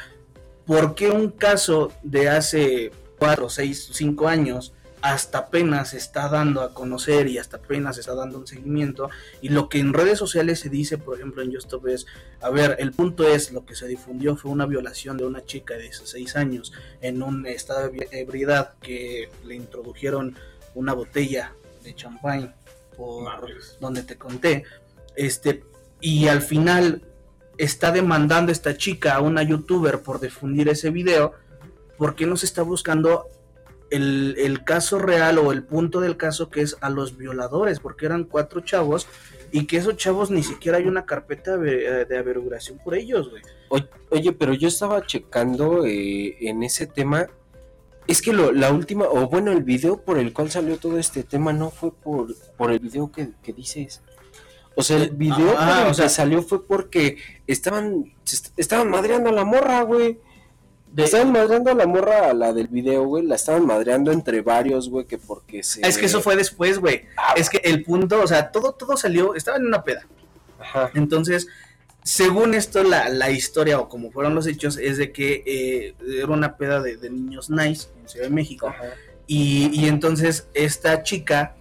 [0.66, 6.62] ¿por qué un caso de hace 4, 6, 5 años hasta apenas se está dando
[6.62, 9.10] a conocer y hasta apenas se está dando un seguimiento?
[9.42, 12.06] Y lo que en redes sociales se dice, por ejemplo, en Stop es,
[12.42, 15.74] a ver, el punto es, lo que se difundió fue una violación de una chica
[15.76, 16.72] de 16 años
[17.02, 20.36] en un estado de ebriedad que le introdujeron
[20.76, 22.56] una botella de champán
[22.96, 23.78] por Madres.
[23.80, 24.64] donde te conté,
[25.16, 25.64] este,
[26.00, 27.02] y al final
[27.58, 31.34] está demandando esta chica a una youtuber por difundir ese video,
[31.98, 33.28] ¿por qué no se está buscando
[33.90, 37.80] el, el caso real o el punto del caso que es a los violadores?
[37.80, 39.08] Porque eran cuatro chavos
[39.52, 43.44] y que esos chavos ni siquiera hay una carpeta de, de averiguación por ellos, güey.
[44.10, 47.28] Oye, pero yo estaba checando eh, en ese tema.
[48.08, 51.24] Es que lo- la última, o bueno, el video por el cual salió todo este
[51.24, 54.02] tema no fue por, por el video que, que dices.
[54.76, 58.14] O sea, el video Ah, por el o sea- que salió fue porque estaban,
[58.58, 60.20] estaban madreando a la morra, güey.
[60.94, 63.26] De- Estaban madreando a la morra, a la del video, güey.
[63.26, 65.86] La estaban madreando entre varios, güey, que porque se.
[65.88, 67.04] Es que eso fue después, güey.
[67.18, 70.06] Ah, Es que el punto, o sea, todo, todo salió, estaba en una peda.
[70.60, 70.92] Ajá.
[70.94, 71.48] Entonces,
[72.04, 76.28] según esto, la, la historia o como fueron los hechos, es de que eh, era
[76.28, 78.68] una peda de, de niños nice en Ciudad de México.
[78.68, 78.84] Ajá.
[79.28, 81.56] Y, y entonces esta chica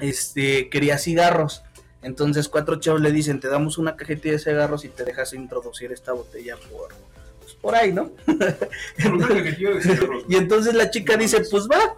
[0.00, 1.62] este, quería cigarros.
[2.02, 5.90] Entonces cuatro chavos le dicen, te damos una cajetilla de cigarros y te dejas introducir
[5.92, 6.88] esta botella por,
[7.40, 8.10] pues, por ahí, ¿no?
[9.02, 10.24] Por una cajetilla de cigarros.
[10.28, 11.96] Y entonces la chica dice, pues va.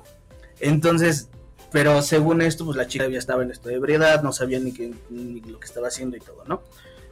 [0.60, 1.28] Entonces,
[1.72, 4.72] pero según esto, pues la chica ya estaba en estado de ebriedad, no sabía ni,
[4.72, 6.62] qué- ni lo que estaba haciendo y todo, ¿no?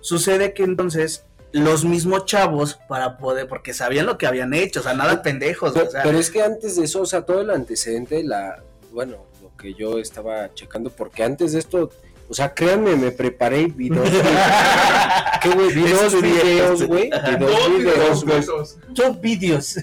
[0.01, 4.83] Sucede que entonces los mismos chavos, para poder, porque sabían lo que habían hecho, o
[4.83, 7.41] sea, nada pendejos, Pero, o sea, pero es que antes de eso, o sea, todo
[7.41, 11.91] el antecedente, la, bueno, lo que yo estaba checando, porque antes de esto,
[12.29, 14.23] o sea, créanme, me preparé videos, güey.
[15.43, 15.69] ¿Qué, güey?
[15.75, 17.11] Videos, Estudié, videos, güey.
[17.11, 18.95] Dos videos, güey.
[18.95, 19.77] Top videos.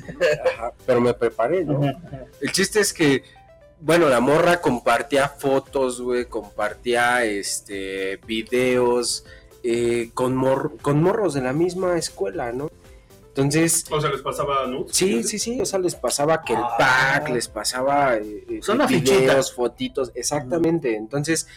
[0.54, 1.82] Ajá, pero me preparé, ¿no?
[2.42, 3.24] El chiste es que,
[3.80, 9.26] bueno, la morra compartía fotos, güey, compartía, este, videos
[9.64, 12.70] eh, con, mor- con morros de la misma escuela, ¿no?
[13.30, 14.96] Entonces, O sea, les pasaba nudes.
[14.96, 16.76] Sí, sí, sí, o sea, les pasaba que el Ah.
[16.78, 19.56] pack, les pasaba eh, eh, Son una videos, fichita.
[19.56, 20.96] fotitos, exactamente.
[20.96, 21.48] Entonces,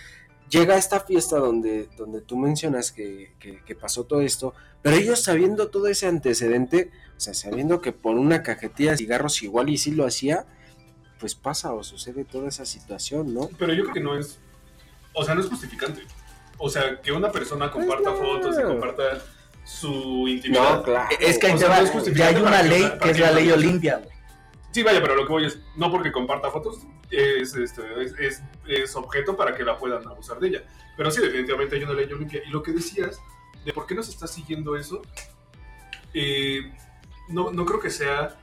[0.51, 5.23] llega esta fiesta donde, donde tú mencionas que, que- que pasó todo esto, pero ellos
[5.23, 9.79] sabiendo todo ese antecedente, o sea, sabiendo que por una cajetilla de cigarros igual y
[9.79, 10.47] sí lo hacía,
[11.21, 13.49] pues pasa o sucede toda esa situación, ¿no?
[13.59, 14.39] Pero yo creo que no es.
[15.13, 16.03] O sea, no es justificante.
[16.59, 18.27] O sea, que una persona comparta Pues no.
[18.27, 19.03] fotos y comparta
[19.65, 20.83] su intimidad.
[20.85, 21.09] claro.
[21.21, 22.83] Es que ahí O te sea, va, no es ya justificante hay una que- ley
[22.83, 24.18] para que es que la no ley Olimpia, güey.
[24.71, 28.43] Sí, vaya, pero lo que voy es, no porque comparta fotos, es, este, es, es-
[28.67, 30.65] es objeto para que la puedan abusar de ella.
[30.97, 32.43] Pero sí, definitivamente hay una ley olimpia.
[32.47, 33.21] Y lo que decías,
[33.65, 35.01] de por qué nos está siguiendo eso,
[36.15, 36.73] eh,
[37.29, 38.37] no, no creo que sea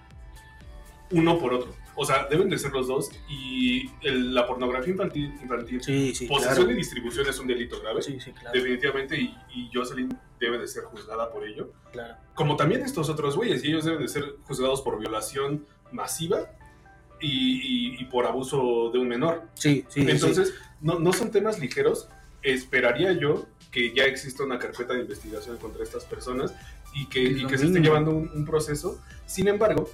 [1.11, 1.75] uno por otro.
[1.97, 3.09] O sea, deben de ser los dos.
[3.29, 6.71] Y el- la pornografía infantil, infantil Sí, sí, posesión claro.
[6.71, 8.01] y distribución es un delito grave.
[8.01, 11.71] Sí, sí, claro, Definitivamente, y, y Jocelyn debe de ser juzgada por ello.
[11.91, 12.15] claro.
[12.33, 16.51] Como también estos otros güeyes, y ellos deben de ser juzgados por violación masiva
[17.21, 19.43] y, y- y por abuso de un menor.
[19.53, 22.09] Sí, sí, sí, Entonces, No, no son temas ligeros.
[22.43, 26.53] Esperaría yo que ya exista una carpeta de investigación contra estas personas
[26.93, 29.01] y que, y se esté llevando un, un proceso.
[29.25, 29.89] Sin embargo,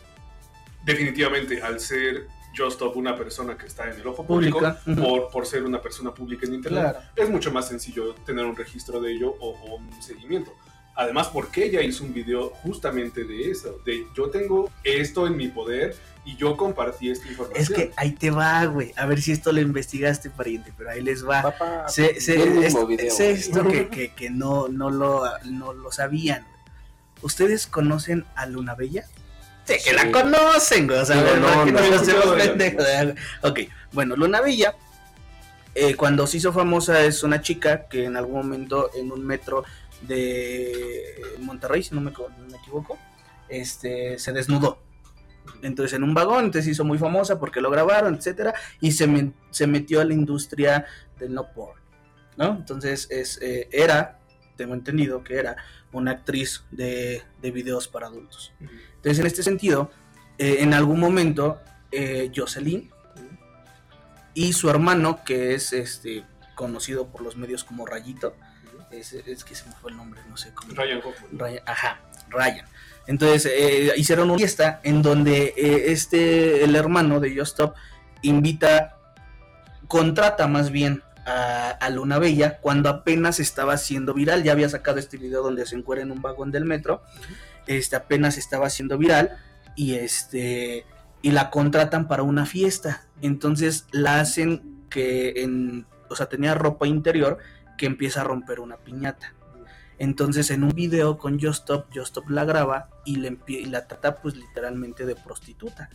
[0.86, 2.27] definitivamente, al ser
[2.58, 6.13] Justop una persona que está en el ojo público, Pública, por, por ser una persona
[6.13, 6.99] pública en Internet, Claro.
[7.15, 10.54] es mucho más sencillo tener un registro de ello o, o un seguimiento.
[10.95, 15.47] Además, porque ella hizo un video justamente de eso, de yo tengo esto en mi
[15.47, 17.62] poder y yo compartí esta información.
[17.63, 18.93] Es que ahí te va, güey.
[18.97, 21.41] A ver si esto lo investigaste, pariente, pero ahí les va.
[21.43, 24.89] Papá, Sé, sé- ve el mismo es- video, sé esto que, que- que no, no,
[24.91, 26.45] lo, no lo sabían.
[27.21, 29.06] ¿Ustedes conocen a Luna Bella?
[29.65, 29.95] Sí, que Sí.
[29.95, 30.99] la conocen, güey.
[30.99, 32.38] O sea, no, ¿para qué no, nos no, hacemos no, no.
[32.38, 32.86] pendejos?
[33.43, 33.60] Ok,
[33.93, 34.75] bueno, Luna Bella,
[35.73, 39.63] eh, cuando se hizo famosa, es una chica que en algún momento en un metro
[40.07, 42.97] de Monterrey, si no me, co- no me equivoco,
[43.49, 44.79] este, se desnudó.
[45.63, 49.07] Entonces en un vagón, entonces se hizo muy famosa porque lo grabaron, etcétera, y se,
[49.07, 50.85] me- se metió a la industria
[51.19, 51.79] del no porn,
[52.37, 52.55] ¿no?
[52.55, 54.19] Entonces es, eh, era,
[54.55, 55.55] tengo entendido que era
[55.91, 58.53] una actriz de, de videos para adultos.
[58.95, 59.91] Entonces en este sentido,
[60.37, 61.59] eh, en algún momento,
[61.91, 62.89] eh, Jocelyn
[64.33, 66.23] y su hermano, que es este
[66.55, 68.35] conocido por los medios como Rayito,
[68.91, 70.73] es, es que se me fue el nombre, no sé cómo.
[70.73, 71.39] Ryan Hoffman.
[71.39, 72.65] Ryan, ajá, Ryan.
[73.08, 77.75] Entonces eh, hicieron una fiesta en donde eh, este, el hermano de Just Stop,
[78.21, 78.97] invita,
[79.88, 84.43] contrata más bien a, a Luna Bella cuando apenas estaba haciendo viral.
[84.43, 87.01] Ya había sacado este video donde se encuentra en un vagón del metro.
[87.67, 89.38] Este apenas estaba haciendo viral
[89.75, 90.86] y este
[91.21, 93.08] y la contratan para una fiesta.
[93.21, 97.39] Entonces la hacen que en, o sea, tenía ropa interior
[97.82, 99.34] que empieza a romper una piñata.
[99.98, 104.36] Entonces en un video con Justop, Justop la graba y, le y la trata pues
[104.36, 105.89] literalmente de prostituta,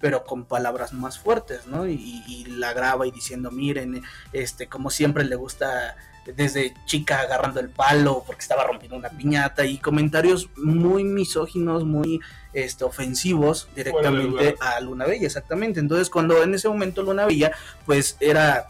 [0.00, 1.88] pero con palabras más fuertes, ¿no?
[1.88, 4.02] Y, y la graba y diciendo, miren,
[4.34, 9.64] este, como siempre le gusta desde chica agarrando el palo porque estaba rompiendo una piñata
[9.64, 12.20] y comentarios muy misóginos, muy
[12.52, 15.80] este, ofensivos directamente a Luna Bella, exactamente.
[15.80, 17.52] Entonces cuando en ese momento Luna Bella
[17.86, 18.68] pues era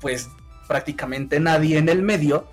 [0.00, 0.30] pues
[0.68, 2.46] prácticamente nadie en el medio,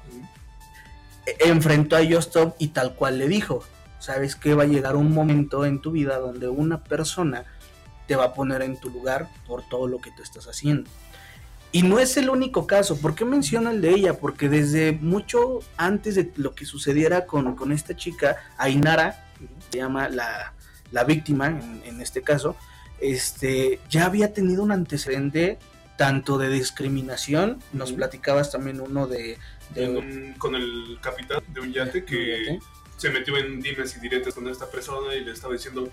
[1.40, 3.64] enfrentó a Yostop y tal cual le dijo,
[4.00, 7.46] sabes que va a llegar un momento en tu vida donde una persona
[8.08, 10.90] te va a poner en tu lugar por todo lo que tú estás haciendo.
[11.72, 12.98] Y no es el único caso.
[13.02, 14.14] ¿Por qué menciono el de ella?
[14.14, 19.26] Porque desde mucho antes de lo que sucediera con, con esta chica, Ainara,
[19.70, 20.54] se llama la,
[20.92, 22.56] la víctima en, en este caso,
[23.02, 25.60] este, ya había tenido un antecedente
[25.98, 29.38] tanto de discriminación, nos platicabas también uno de...
[29.70, 32.60] de- En un- con el capitán de un yate que
[32.98, 35.90] se metió en dimes y diretes con esta persona y le estaba diciendo,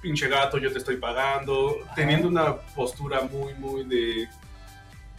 [0.00, 4.28] pinche gato, yo te estoy pagando, teniendo una postura muy, muy de,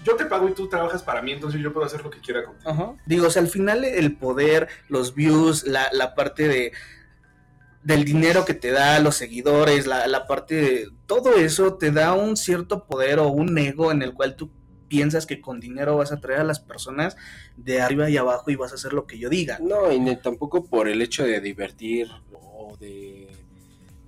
[0.03, 2.43] yo te pago y tú trabajas para mí, entonces yo puedo hacer lo que quiera
[2.43, 2.69] contigo.
[2.69, 2.93] Ajá.
[3.05, 6.73] Digo, o sea, al final el poder, los views, la, la parte de
[7.83, 12.13] del dinero que te da, los seguidores, la, la parte de todo eso te da
[12.13, 14.49] un cierto poder o un ego en el cual tú
[14.87, 17.17] piensas que con dinero vas a traer a las personas
[17.57, 19.59] de arriba y abajo y vas a hacer lo que yo diga.
[19.59, 23.27] No, y tampoco por el hecho de divertir o de,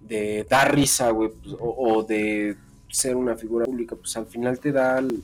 [0.02, 2.56] de dar risa, güey, pues, o, de
[2.90, 5.24] ser una figura pública, pues al final te da el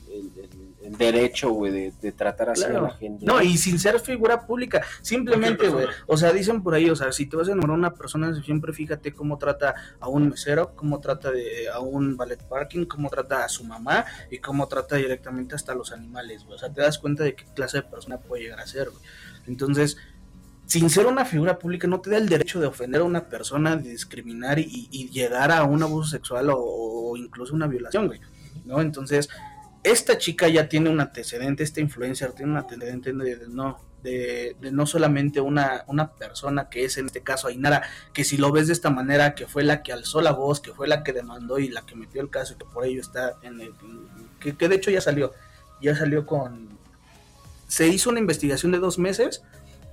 [0.90, 2.78] derecho, güey, de, de tratar así Claro.
[2.78, 3.24] a la gente.
[3.24, 5.86] No, y sin ser figura pública, simplemente, güey.
[6.06, 8.34] O sea, dicen por ahí, o sea, si te vas a enamorar de una persona,
[8.42, 13.08] siempre fíjate cómo trata a un mesero, cómo trata de, a un ballet parking, cómo
[13.10, 16.56] trata a su mamá y cómo trata directamente hasta los animales, güey.
[16.56, 19.02] O sea, te das cuenta de qué clase de persona puede llegar a ser, güey.
[19.46, 19.96] Entonces,
[20.66, 23.76] sin ser una figura pública, no te da el derecho de ofender a una persona,
[23.76, 28.20] de discriminar y, y llegar a un abuso sexual o, o incluso una violación, güey.
[28.64, 28.80] ¿No?
[28.80, 29.28] Entonces,
[29.82, 34.70] esta chica ya tiene un antecedente, esta influencer tiene un antecedente de, no, de, de
[34.70, 38.68] no solamente una, una persona que es en este caso Ainara, que si lo ves
[38.68, 41.58] de esta manera, que fue la que alzó la voz, que fue la que demandó
[41.58, 43.74] y la que metió el caso y que por ello está en el...
[44.40, 45.32] que, que de hecho ya salió,
[45.80, 46.68] ya salió con...
[47.66, 49.42] Se hizo una investigación de dos meses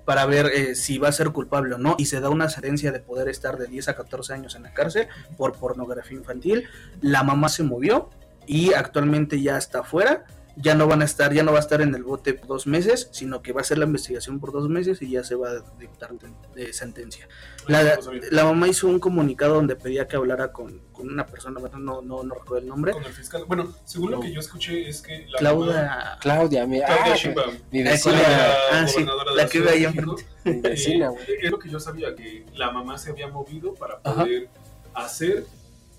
[0.05, 2.91] para ver eh, si va a ser culpable o no y se da una sentencia
[2.91, 6.67] de poder estar de 10 a 14 años en la cárcel por pornografía infantil.
[6.99, 8.09] La mamá se movió
[8.49, 10.25] y actualmente ya está fuera.
[10.61, 12.67] Ya no van a estar, ya no va a estar en el bote por dos
[12.67, 15.51] meses, sino que va a hacer la investigación por dos meses y ya se va
[15.51, 16.09] a dictar
[16.53, 17.29] de sentencia.
[17.67, 17.97] La,
[18.31, 22.01] la mamá hizo un comunicado donde pedía que hablara con, con una persona, bueno, no,
[22.01, 22.91] no, no recuerdo el nombre.
[22.91, 23.45] Con el fiscal.
[23.47, 24.23] Bueno, según lo No.
[24.23, 26.17] que yo escuché es que la mamá- Claudia.
[26.19, 29.85] Claudia, mi, Claudia ah, mi Ah, vecina, la ah, sí, la la que de ahí
[29.85, 30.25] enfrente.
[30.43, 31.23] mi vecina, güey.
[31.23, 34.23] Eh, es lo que yo sabía, que la mamá se había movido para Ajá.
[34.23, 34.49] poder
[34.93, 35.45] hacer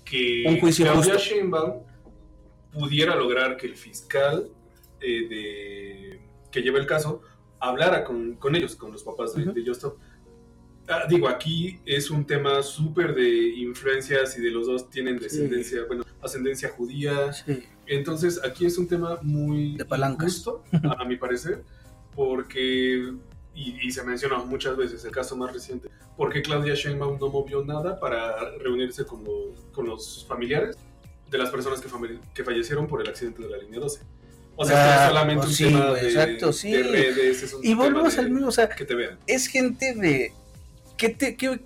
[0.05, 1.29] que Un juicio Claudia justo.
[1.29, 1.83] Sheinbaum
[2.73, 4.49] pudiera lograr que el fiscal
[4.99, 7.21] eh, de, que lleva el caso
[7.59, 9.53] hablara con, con ellos, con los papás de, Ujú.
[9.53, 9.97] de Justop.
[10.87, 15.83] Ah, digo, aquí es un tema súper de influencias y de los dos tienen descendencia,
[15.87, 17.63] bueno, ascendencia judía, Sí.
[17.85, 20.43] entonces aquí es un tema muy De palancas.
[20.83, 21.63] a, a mi parecer,
[22.15, 23.13] porque,
[23.53, 27.63] y, y se menciona muchas veces el caso más reciente, porque Claudia Sheinbaum no movió
[27.63, 30.77] nada para reunirse con los, con los familiares
[31.31, 31.89] de las personas que,
[32.33, 34.01] que fallecieron por el accidente de la línea 12.
[34.57, 36.71] O sea, Ah, no solamente pues un sí, tema de, exacto, sí.
[36.71, 39.17] de redes, es un Y volvemos al mismo, o sea, que te vean.
[39.25, 40.33] es gente de
[40.97, 41.61] que te que,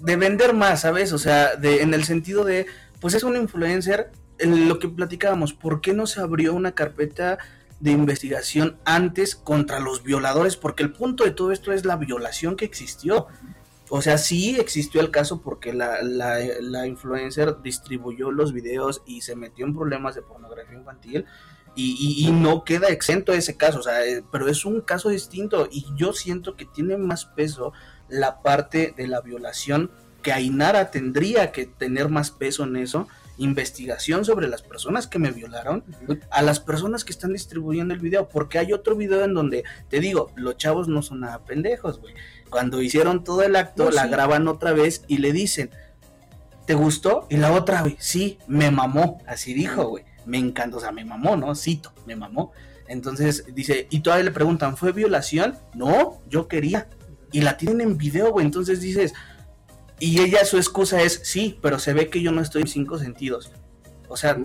[0.00, 1.12] de vender más, ¿sabes?
[1.12, 2.66] O sea, de en el sentido de
[3.00, 7.38] pues es un influencer en lo que platicábamos, ¿por qué no se abrió una carpeta
[7.80, 10.56] de investigación antes contra los violadores?
[10.56, 13.26] Porque el punto de todo esto es la violación que existió.
[13.88, 19.20] O sea, sí existió el caso porque la, la, la influencer distribuyó los videos y
[19.20, 21.24] se metió en problemas de pornografía infantil
[21.76, 25.10] y, y- y no queda exento ese caso, o sea, eh, pero es un caso
[25.10, 27.72] distinto y yo siento que tiene más peso
[28.08, 29.90] la parte de la violación
[30.22, 33.06] que Ainara tendría que tener más peso en eso,
[33.38, 35.84] investigación sobre las personas que me violaron,
[36.30, 40.00] a las personas que están distribuyendo el video, porque hay otro video en donde, te
[40.00, 42.14] digo, los chavos no son nada pendejos, güey.
[42.50, 44.08] Cuando hicieron todo el acto, No, la sí.
[44.10, 45.70] graban otra vez y le dicen,
[46.66, 47.26] ¿te gustó?
[47.30, 51.04] Y la otra, güey, sí, me mamó, así dijo, güey, me encantó, o sea, me
[51.04, 51.54] mamó, ¿no?
[51.54, 52.52] Cito, me mamó.
[52.88, 55.56] Entonces dice, y todavía le preguntan, ¿fue violación?
[55.74, 56.88] No, yo quería.
[57.32, 59.12] Y la tienen en video, güey, entonces dices,
[59.98, 62.98] y ella su excusa es, sí, pero se ve que yo no estoy en cinco
[62.98, 63.50] sentidos.
[64.08, 64.38] O sea,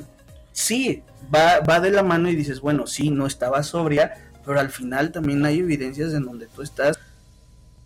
[0.52, 4.70] sí, va, va de la mano y dices, bueno, sí, no estaba sobria, pero al
[4.70, 7.00] final también hay evidencias en donde tú estás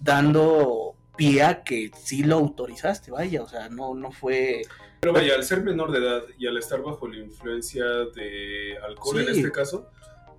[0.06, 4.62] dando pie a que sí lo autorizaste, vaya, o sea, no, no fue...
[5.02, 9.22] Pero vaya, al ser menor de edad y al estar bajo la influencia de alcohol
[9.22, 9.90] en este caso,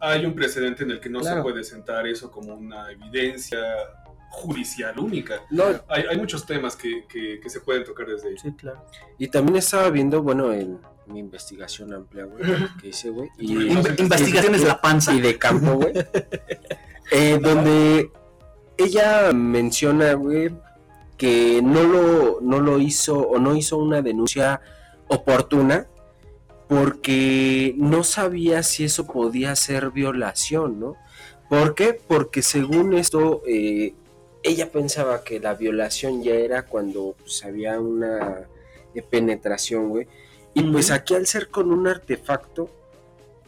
[0.00, 1.38] hay un precedente en el que no Claro.
[1.38, 3.58] se puede sentar eso como una evidencia
[4.30, 5.40] judicial única.
[5.50, 8.38] No, Hay, hay muchos temas que, que- que se pueden tocar desde ahí.
[8.38, 8.84] Sí, claro.
[9.18, 12.42] y también estaba viendo, bueno, en mi investigación amplia, güey,
[12.80, 13.30] que hice, güey.
[13.38, 15.14] Y, Inve- investigaciones de la panza.
[15.14, 15.92] y de campo, güey.
[17.12, 18.10] eh, donde
[18.78, 20.50] ella menciona, güey,
[21.16, 24.60] que no lo, no lo hizo o no hizo una denuncia
[25.08, 25.86] oportuna
[26.68, 30.96] porque no sabía si eso podía ser violación, ¿no?
[31.48, 31.94] ¿Por qué?
[31.94, 33.94] Porque según esto, eh,
[34.42, 38.48] ella pensaba que la violación ya era cuando pues, había una
[38.94, 40.08] eh, penetración, güey.
[40.54, 42.68] Y pues aquí al ser con un artefacto,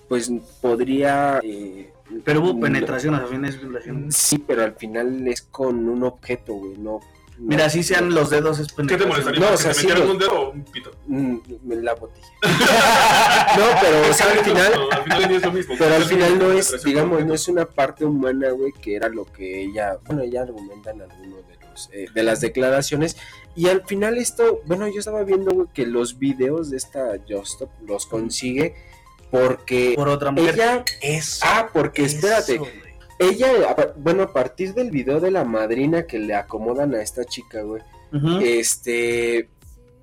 [0.09, 1.41] pues podría...
[1.43, 1.91] eh,
[2.25, 4.11] Pero hubo no- penetración, al fin es violación.
[4.11, 7.01] Sí, pero al final es con un objeto, güey, no...
[7.41, 9.09] Mira, así sean los dedos, es ¿Qué te penetración.
[9.11, 9.41] molestaría?
[9.49, 10.91] No, o sea, ¿Que te sí, metieran lo- un dedo o un pito?
[11.07, 11.37] Mm,
[11.69, 12.27] la botella.
[13.57, 14.73] no, pero o sea, al final...
[14.75, 15.75] No, al final es lo mismo.
[15.79, 19.09] Pero al final no es, penetración digamos, no es una parte humana, güey, que era
[19.09, 23.17] lo que ella, bueno, ella argumenta en alguno de los, eh, de las declaraciones.
[23.55, 27.71] Y al final esto, bueno, yo estaba viendo, güey, que los videos de esta Justop
[27.87, 28.75] los consigue
[29.31, 30.55] porque Por otra mujer.
[30.55, 31.45] ella, Eso.
[31.49, 32.71] ah, porque espérate, güey.
[33.19, 37.63] ella, bueno, a partir del video de la madrina que le acomodan a esta chica,
[37.63, 37.83] güey,
[38.43, 39.49] este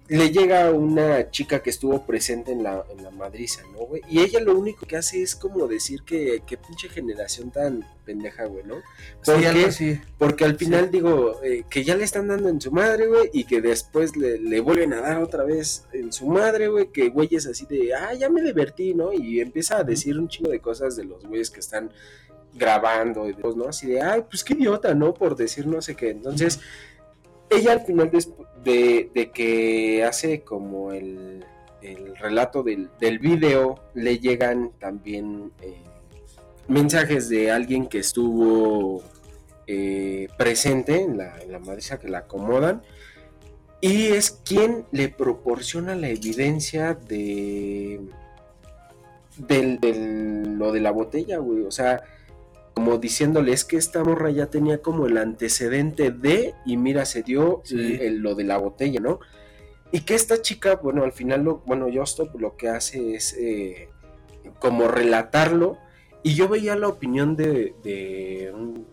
[0.07, 4.03] le llega una chica que estuvo presente en la, en la madriza, ¿no, güey?
[4.07, 8.45] Y ella lo único que hace es como decir que, que pinche generación tan pendeja,
[8.45, 8.75] güey, ¿no?
[8.75, 9.65] Sí, ¿Por algo qué?
[9.65, 10.01] así.
[10.19, 13.45] Porque al final digo eh, que ya le están dando en su madre, güey, y
[13.45, 17.29] que después le, le vuelven a dar otra vez en su madre, güey, que güey
[17.31, 19.11] es así de, ah, ya me divertí, ¿no?
[19.11, 21.91] Y empieza a decir un chingo de cosas de los güeyes que están
[22.53, 23.65] grabando, y de- ¿no?
[23.69, 25.13] Así de, ay, pues qué idiota, ¿no?
[25.13, 26.11] Por decir no sé qué.
[26.11, 26.59] Entonces,
[27.49, 28.09] ella al final
[28.63, 31.45] de, de que hace como el,
[31.81, 35.75] el relato del, del video, le llegan también eh,
[36.67, 39.03] mensajes de alguien que estuvo
[39.67, 42.81] eh, presente en la, en la madriza que la acomodan
[43.81, 47.99] y es quien le proporciona la evidencia de
[49.37, 52.01] del- lo de la botella, güey, o sea,
[52.75, 57.23] como diciéndole es que esta morra ya tenía como el antecedente de y mira se
[57.23, 57.75] dio Sí.
[57.75, 59.19] el- el- lo de la botella, ¿no?
[59.91, 63.89] Y que esta chica, bueno, al final lo, bueno, Justop lo que hace es eh,
[64.59, 65.77] como relatarlo
[66.21, 68.85] y yo veía la opinión de, de un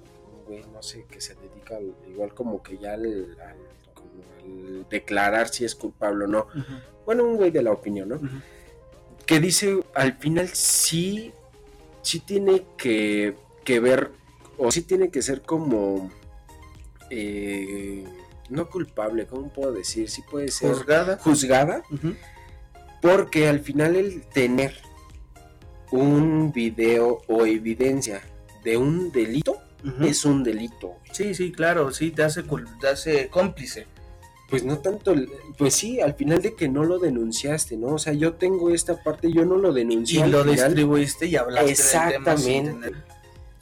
[0.47, 4.87] güey, no sé, que se dedica al- igual como que ya al, al- como al
[4.89, 6.47] declarar si es culpable o no.
[7.05, 8.21] Bueno, un güey de la opinión, ¿no?
[9.27, 11.33] Que dice, al final sí,
[12.03, 13.35] sí tiene que,
[13.65, 14.13] que ver,
[14.59, 16.11] o sí tiene que ser como,
[17.11, 18.05] eh,
[18.49, 20.09] no culpable, ¿cómo puedo decir?
[20.11, 20.73] Sí puede ser
[21.19, 21.83] Juzgada.
[23.01, 24.75] porque al final el tener
[25.91, 28.23] un video o evidencia
[28.65, 29.59] de un delito
[30.01, 30.95] es un delito.
[31.11, 32.45] Sí, sí, claro, sí, te hace,
[32.81, 33.87] te hace cómplice.
[34.49, 35.15] Pues no tanto,
[35.57, 37.95] pues sí, al final de que no lo denunciaste, ¿no?
[37.95, 40.27] O sea, yo tengo esta parte, yo no lo denuncié.
[40.27, 40.67] Y lo final.
[40.67, 42.93] distribuiste y hablaste del tema Exactamente.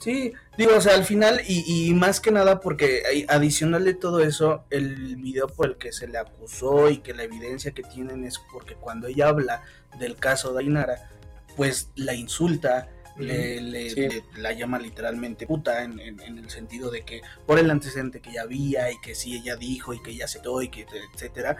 [0.01, 4.19] Sí, digo, o sea, al final, y, y más que nada porque adicional de todo
[4.21, 8.25] eso, el video por el que se le acusó y que la evidencia que tienen
[8.25, 9.61] es porque cuando ella habla
[9.99, 11.09] del caso de Ainara,
[11.55, 14.01] pues la insulta, le, le- Sí.
[14.07, 18.21] le- la llama literalmente puta en, en- en el sentido de que por el antecedente
[18.21, 21.57] que ya había y que sí ella dijo y que ella aceptó y que etcétera.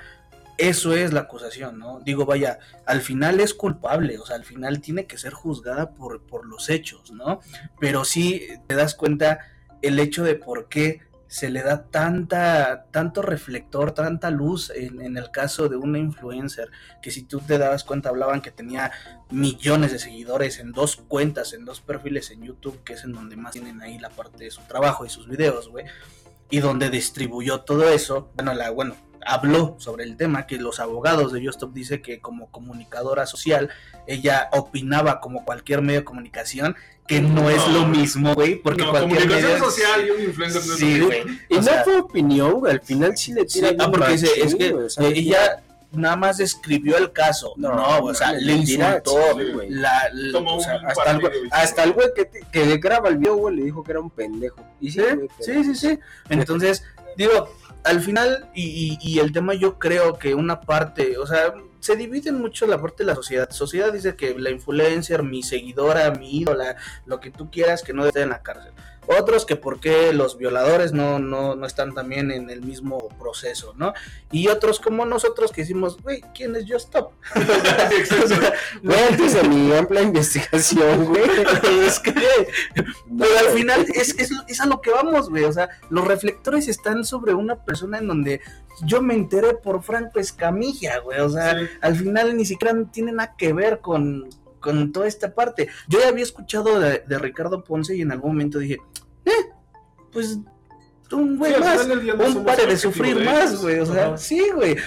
[0.62, 2.02] Eso es la acusación, ¿no?
[2.02, 6.22] Digo, vaya, al final es culpable, o sea, al final tiene que ser juzgada por,
[6.22, 7.40] por los hechos, ¿no?
[7.80, 9.40] Pero sí te das cuenta
[9.82, 15.18] el hecho de por qué se le da tanta, tanto reflector, tanta luz en, en
[15.18, 16.70] el caso de una influencer,
[17.02, 18.92] que si tú te dabas cuenta hablaban que tenía
[19.32, 23.36] millones de seguidores en dos cuentas, en dos perfiles en YouTube, que es en donde
[23.36, 25.86] más tienen ahí la parte de su trabajo y sus videos, güey,
[26.52, 28.96] y donde distribuyó todo eso, bueno, la, bueno,
[29.26, 33.70] habló sobre el tema, que los abogados de Justop dice que como comunicadora social,
[34.08, 36.76] ella opinaba como cualquier medio de comunicación,
[37.08, 39.66] que no, es lo mismo, güey, porque no, cualquier comunicación medio...
[39.66, 41.24] social y un influencer no es Sí, lo güey.
[41.50, 44.12] Y O no sea, fue opinión, güey, al final sí le Sí, tira ah, porque
[44.14, 44.68] dice, machín, es que
[45.08, 47.54] eh, ella nada más describió el caso.
[47.58, 49.12] No, No, o sea, no, le insultó.
[49.38, 49.70] sí, güey.
[49.72, 52.26] la, la- Tomó o sea, un hasta el güey, partido y- hasta el güey que,
[52.26, 54.62] te- que graba el video, güey, le dijo que era un pendejo.
[54.80, 55.02] Y sí,
[55.42, 56.00] sí, sí.
[56.30, 56.86] Entonces,
[57.18, 57.50] digo,
[57.84, 62.32] al final, y, y- el tema yo creo que una parte, o sea, se divide
[62.32, 63.50] mucho la parte de la sociedad.
[63.50, 66.76] Sociedad dice que la influencer, mi seguidora, mi ídola,
[67.06, 68.72] lo que tú quieras, que no estar en la cárcel.
[69.20, 73.74] Otros que por qué los violadores no, no, no están también en el mismo proceso,
[73.78, 73.94] ¿no?
[74.32, 77.12] Y otros como nosotros que decimos, güey, ¿quién es Just Stop?
[78.84, 81.24] Güey, antes de mi amplia investigación, güey.
[81.86, 82.14] es que,
[82.74, 85.44] pero al final es, es, es a lo que vamos, güey.
[85.44, 88.42] O sea, los reflectores están sobre una persona en donde
[88.86, 91.20] yo me enteré por Franco Escamilla, güey.
[91.20, 91.66] O sea, Sí.
[91.82, 95.68] al final ni siquiera tiene nada que ver con, con toda esta parte.
[95.88, 98.78] Yo ya había escuchado de, de Ricardo Ponce y en algún momento dije,
[99.26, 99.32] eh,
[100.12, 100.40] pues
[101.12, 103.80] un güey Sí, más, no un pare de sufrir de más, güey.
[103.80, 104.18] O sea, Ajá.
[104.18, 104.78] sí, güey.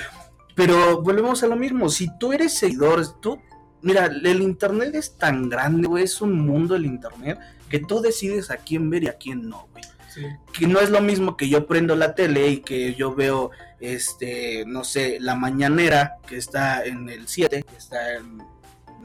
[0.55, 1.89] Pero volvemos a lo mismo.
[1.89, 3.39] Si tú eres seguidor, tú,
[3.83, 6.05] mira, el internet es tan grande, güey.
[6.05, 9.69] Es un mundo el internet que tú decides a quién ver y a quién no,
[9.73, 10.23] güey Sí.
[10.53, 14.65] que no es lo mismo que yo prendo la tele y que yo veo, este,
[14.65, 18.39] no sé, la mañanera que está en el 7, que está en,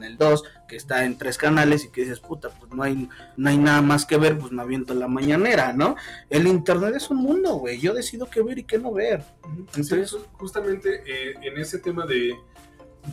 [0.00, 3.08] en el 2, que está en tres canales y que dices, puta, pues no hay,
[3.36, 5.96] no hay nada más que ver, pues me aviento la mañanera, ¿no?
[6.28, 9.22] El internet es un mundo, güey, yo decido qué ver y qué no ver.
[9.22, 12.34] Sí, Entonces, ju- justamente eh, en ese tema de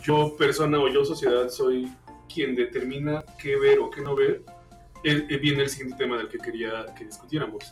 [0.02, 1.92] yo persona o yo sociedad soy
[2.32, 4.42] quien determina qué ver o qué no ver,
[5.04, 7.64] eh, eh, viene el siguiente tema del que quería que discutiéramos,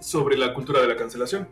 [0.00, 1.48] sobre la cultura de la cancelación.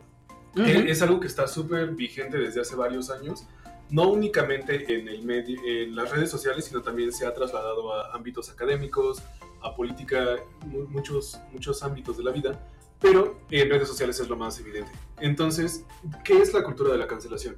[0.54, 3.46] ujú, Eh, Es algo que está súper vigente desde hace varios años,
[3.90, 8.14] no únicamente en, el medio, en las redes sociales, sino también se ha trasladado a
[8.14, 9.22] ámbitos académicos,
[9.62, 12.60] a política, mu- muchos, muchos ámbitos de la vida,
[13.00, 14.90] pero en redes sociales es lo más evidente.
[15.20, 15.84] Entonces,
[16.24, 17.56] ¿qué es la cultura de la cancelación?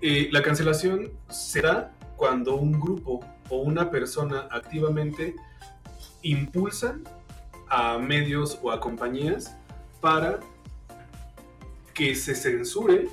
[0.00, 5.34] Eh, la cancelación se da cuando un grupo o una persona activamente
[6.22, 7.04] impulsan
[7.68, 9.56] a medios o a compañías
[10.00, 10.40] para
[11.94, 13.08] que se censure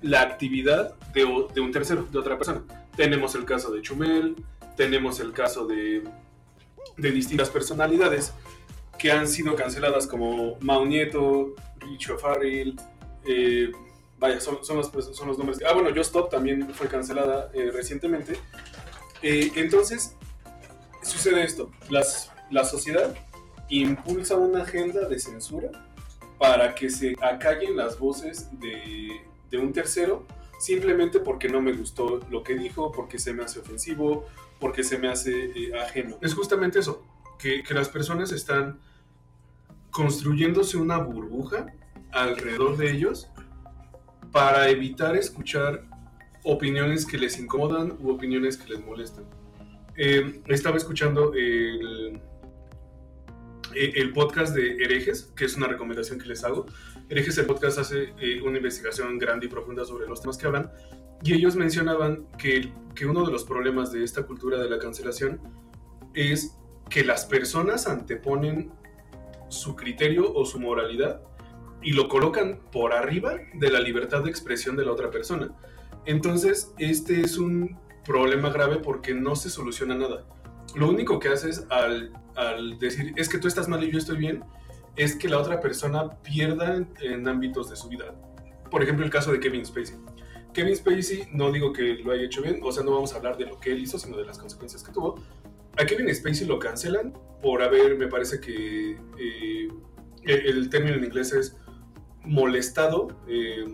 [0.00, 2.62] la actividad de, un tercero, de otra persona.
[2.96, 4.36] Tenemos el caso de Chumel,
[4.76, 6.04] tenemos el caso de,
[6.96, 8.32] de distintas personalidades
[8.98, 12.76] que han sido canceladas como Mao Nieto, Richo Farrell,
[13.24, 13.70] eh,
[14.18, 15.60] vaya, son, son, los, son los nombres.
[15.68, 18.38] Ah, bueno, Just Stop también fue cancelada eh, recientemente.
[19.22, 20.16] Eh, entonces,
[21.02, 23.14] sucede esto, las, la sociedad
[23.68, 25.70] impulsa una agenda de censura
[26.38, 30.26] para que se acallen las voces de, de un tercero
[30.58, 34.26] simplemente porque no me gustó lo que dijo, porque se me hace ofensivo,
[34.58, 36.18] porque se me hace eh, ajeno.
[36.20, 37.04] Es justamente eso,
[37.38, 38.80] que, que las personas están
[39.90, 41.66] construyéndose una burbuja
[42.12, 43.28] alrededor de ellos
[44.32, 45.84] para evitar escuchar
[46.44, 49.24] opiniones que les incomodan u opiniones que les molestan.
[49.96, 52.20] Eh, estaba escuchando el,
[53.74, 56.66] eh, el podcast de Herejes, que es una recomendación que les hago.
[57.10, 60.70] Herejes, el podcast hace eh, una investigación grande y profunda sobre los temas que hablan,
[61.22, 65.40] y ellos mencionaban que, que uno de los problemas de esta cultura de la cancelación
[66.12, 66.58] es
[66.90, 68.70] que las personas anteponen
[69.48, 71.22] su criterio o su moralidad
[71.82, 75.56] y lo colocan por arriba de la libertad de expresión de la otra persona.
[76.04, 80.26] Entonces, este es un problema grave porque no se soluciona nada.
[80.74, 84.18] Lo único que haces al, al decir es que tú estás mal y yo estoy
[84.18, 84.44] bien,
[84.98, 88.14] es que la otra persona pierda en, ámbitos de su vida.
[88.70, 89.96] Por ejemplo, el caso de Kevin Spacey.
[90.52, 93.38] Kevin Spacey, no digo que lo haya hecho bien, o sea, no vamos a hablar
[93.38, 95.14] de lo que él hizo, sino de las consecuencias que tuvo.
[95.78, 99.68] A Kevin Spacey lo cancelan por haber, me parece que eh,
[100.24, 101.56] el término en inglés es
[102.24, 103.64] molestado, eh,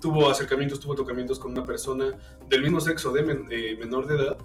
[0.00, 2.16] tuvo acercamientos, tuvo tocamientos con una persona
[2.48, 4.38] del mismo sexo de men- eh, menor de edad,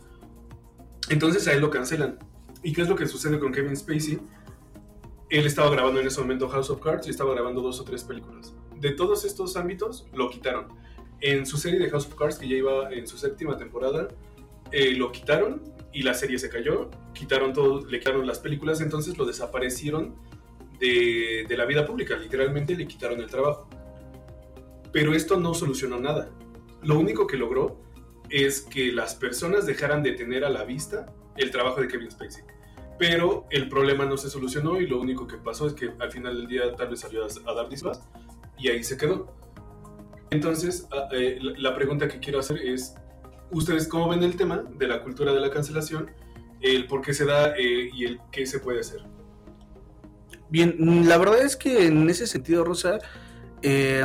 [1.10, 2.18] entonces a él lo cancelan.
[2.64, 4.20] ¿Y qué es lo que sucede con Kevin Spacey?
[5.30, 8.04] Él estaba grabando en ese momento House of Cards y estaba grabando dos o tres
[8.04, 8.56] películas.
[8.76, 10.68] De todos estos ámbitos lo quitaron.
[11.20, 14.08] En su serie de House of Cards, que ya iba en su séptima temporada,
[14.72, 15.62] eh, lo quitaron
[15.92, 16.90] y la serie se cayó.
[17.14, 20.16] Quitaron todo, le quitaron las películas, entonces lo desaparecieron
[20.80, 22.16] de, de la vida pública.
[22.16, 23.68] Literalmente le quitaron el trabajo.
[24.94, 26.30] Pero esto no solucionó nada.
[26.84, 27.82] Lo único que logró
[28.30, 32.44] es que las personas dejaran de tener a la vista el trabajo de Kevin Spacey.
[32.98, 36.36] Pero el problema no se solucionó y lo único que pasó es que al final
[36.36, 38.02] del día tal vez salió a, dar disculpas
[38.58, 39.34] y ahí se quedó.
[40.32, 42.96] Entonces, eh, la, la pregunta que quiero hacer es,
[43.52, 46.12] ¿ustedes cómo ven el tema de la cultura de la cancelación?
[46.60, 49.02] El por qué se da eh, y el qué se puede hacer.
[50.50, 53.00] Bien, mm, la verdad es que en ese sentido, Rosa,
[53.62, 54.04] eh,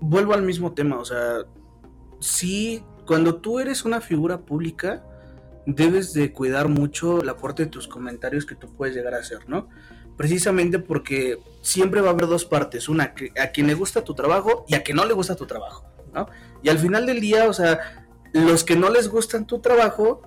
[0.00, 1.44] vuelvo al mismo tema, o sea,
[2.20, 5.04] sí, cuando tú eres una figura pública,
[5.70, 9.46] debes de cuidar mucho la parte de tus comentarios que tú puedes llegar a hacer,
[9.48, 9.68] ¿no?
[10.16, 14.64] Precisamente porque siempre va a haber dos partes, una a quien le gusta tu trabajo
[14.66, 16.26] y a quien no le gusta tu trabajo, ¿no?
[16.62, 20.22] Y al final del día, o sea, los que no les gustan tu trabajo,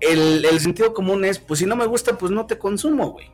[0.00, 3.30] el, el sentido común es, pues si no me gusta, pues no te consumo, güey.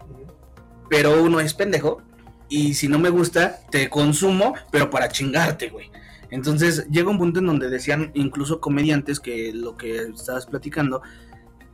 [0.90, 2.02] pero uno es pendejo
[2.50, 5.90] y si no me gusta, te consumo, pero para chingarte, güey.
[6.32, 11.02] Entonces llega un punto en donde decían incluso comediantes que lo que estabas platicando,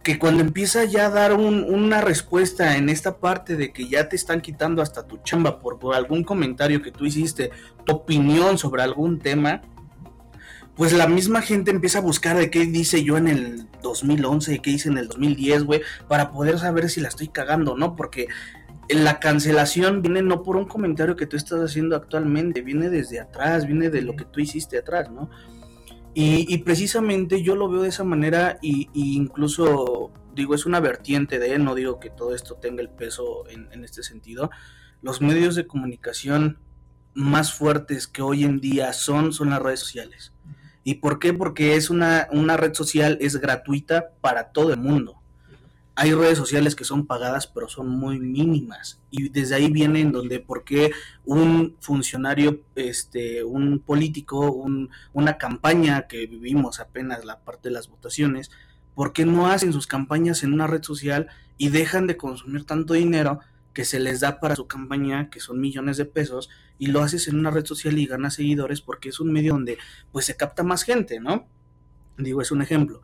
[0.03, 4.17] que cuando empieza ya a dar una respuesta en esta parte de que ya te
[4.17, 7.53] están quitando hasta tu chamba por, algún comentario que tú hiciste,
[7.85, 9.63] tu opinión sobre algún tema,
[10.75, 14.71] pues la misma gente empieza a buscar de qué dice yo en el 2011, qué
[14.71, 17.95] hice en el 2010, güey, para poder saber si la estoy cagando, ¿no?
[17.95, 18.27] Porque
[18.89, 23.67] la cancelación viene no por un comentario que tú estás haciendo actualmente, viene desde atrás,
[23.67, 25.31] viene de lo que tú hiciste atrás, ¿no?
[26.15, 31.57] Y, precisamente yo lo veo de esa manera y, incluso digo, es una vertiente de
[31.61, 34.51] no digo que todo esto tenga el peso en, en este sentido.
[35.01, 36.59] Los medios de comunicación
[37.15, 40.33] más fuertes que hoy en día son, son las redes sociales.
[40.83, 41.35] ¿Y por qué?
[41.35, 45.18] Porque es una, una red social, es gratuita para todo el mundo
[46.01, 49.01] hay redes sociales que son pagadas pero son muy mínimas.
[49.11, 50.93] Y desde ahí viene en donde por qué
[51.25, 54.65] un funcionario este un político
[55.13, 58.53] una campaña que vivimos apenas la parte de las votaciones
[58.95, 61.27] por qué no hacen sus campañas en una red social
[61.57, 63.41] y dejan de consumir tanto dinero
[63.73, 67.27] que se les da para su campaña que son millones de pesos y lo haces
[67.27, 69.79] en una red social y ganas seguidores porque es un medio donde
[70.13, 71.49] pues se capta más gente no
[72.19, 73.03] digo es un ejemplo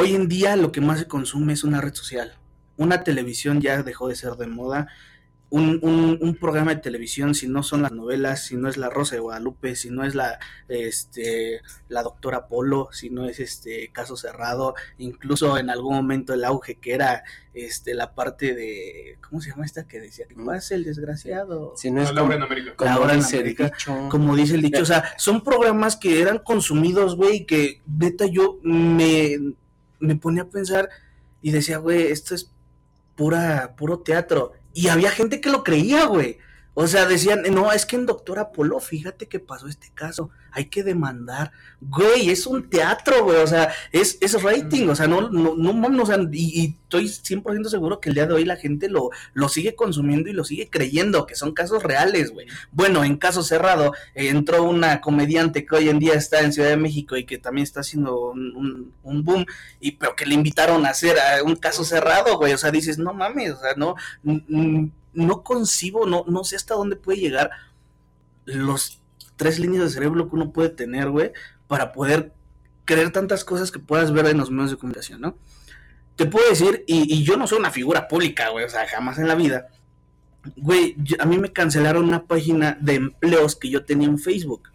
[0.00, 2.32] Hoy en día lo que más se consume es una red social.
[2.76, 4.86] Una televisión ya dejó de ser de moda.
[5.50, 9.16] Un, un, programa de televisión, si no son las novelas, si no es La Rosa
[9.16, 10.38] de Guadalupe, si no es la,
[10.68, 16.44] este, la Doctora Polo, si no es este Caso Cerrado, incluso en algún momento el
[16.44, 20.26] auge que era este la parte de, ¿cómo se llama esta que decía?
[20.28, 21.72] que pasa el desgraciado?
[21.76, 22.74] Si no es la hora en América.
[22.76, 24.08] Como, dice, el dicho.
[24.10, 28.60] como dice el dicho, o sea, son programas que eran consumidos, güey, que neta yo
[28.62, 29.56] me
[30.00, 30.88] me ponía a pensar
[31.42, 32.50] y decía, güey, esto es
[33.16, 34.52] pura, puro teatro.
[34.72, 36.38] Y había gente que lo creía, güey.
[36.80, 40.66] O sea, decían, no, es que en Doctor Apolo, fíjate que pasó este caso, hay
[40.66, 41.50] que demandar.
[41.80, 46.02] Güey, es un teatro, güey, o sea, es, es rating, o sea, no, no, no,
[46.02, 49.48] o sea, y, estoy 100% seguro que el día de hoy la gente lo, lo
[49.48, 52.46] sigue consumiendo y lo sigue creyendo, que son casos reales, güey.
[52.70, 56.76] Bueno, en caso cerrado, entró una comediante que hoy en día está en Ciudad de
[56.76, 59.46] México y que también está haciendo un, un boom,
[59.80, 63.12] y pero que le invitaron a hacer un caso cerrado, güey, o sea, dices, no
[63.14, 63.96] mames, o sea, no
[65.18, 67.50] no concibo, no, no sé hasta dónde puede llegar
[68.44, 69.02] los
[69.36, 71.32] tres líneas de cerebro que uno puede tener, güey,
[71.66, 72.32] para poder
[72.84, 75.36] creer tantas cosas que puedas ver en los medios de comunicación, ¿no?
[76.16, 79.28] Te puedo decir, y, yo no soy una figura pública, güey, o sea, jamás en
[79.28, 79.68] la vida.
[80.56, 84.68] Güey, a mí me cancelaron una página de empleos que yo tenía en Facebook.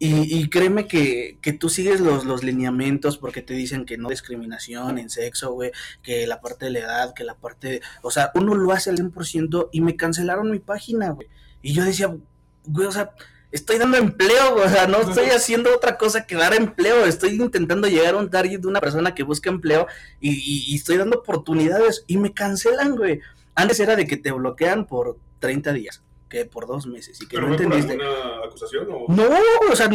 [0.00, 4.96] Y, créeme que, que, tú sigues los, los lineamientos porque te dicen que no discriminación
[4.96, 5.72] en sexo, güey,
[6.02, 8.98] que la parte de la edad, que la parte, o sea, uno lo hace al
[8.98, 11.26] 100% y me cancelaron mi página, güey.
[11.62, 12.16] Y yo decía,
[12.64, 13.10] güey, o sea,
[13.50, 17.30] estoy dando empleo, güey, o sea, no estoy haciendo otra cosa que dar empleo, estoy
[17.30, 19.88] intentando llegar a un target de una persona que busca empleo
[20.20, 23.20] y, y estoy dando oportunidades y me cancelan, güey.
[23.56, 27.40] Antes era de que te bloquean por 30 días que por dos meses y que
[27.40, 27.92] no entendiste.
[27.92, 29.06] alguna acusación o...?
[29.08, 29.28] No,
[29.70, 29.88] o sea,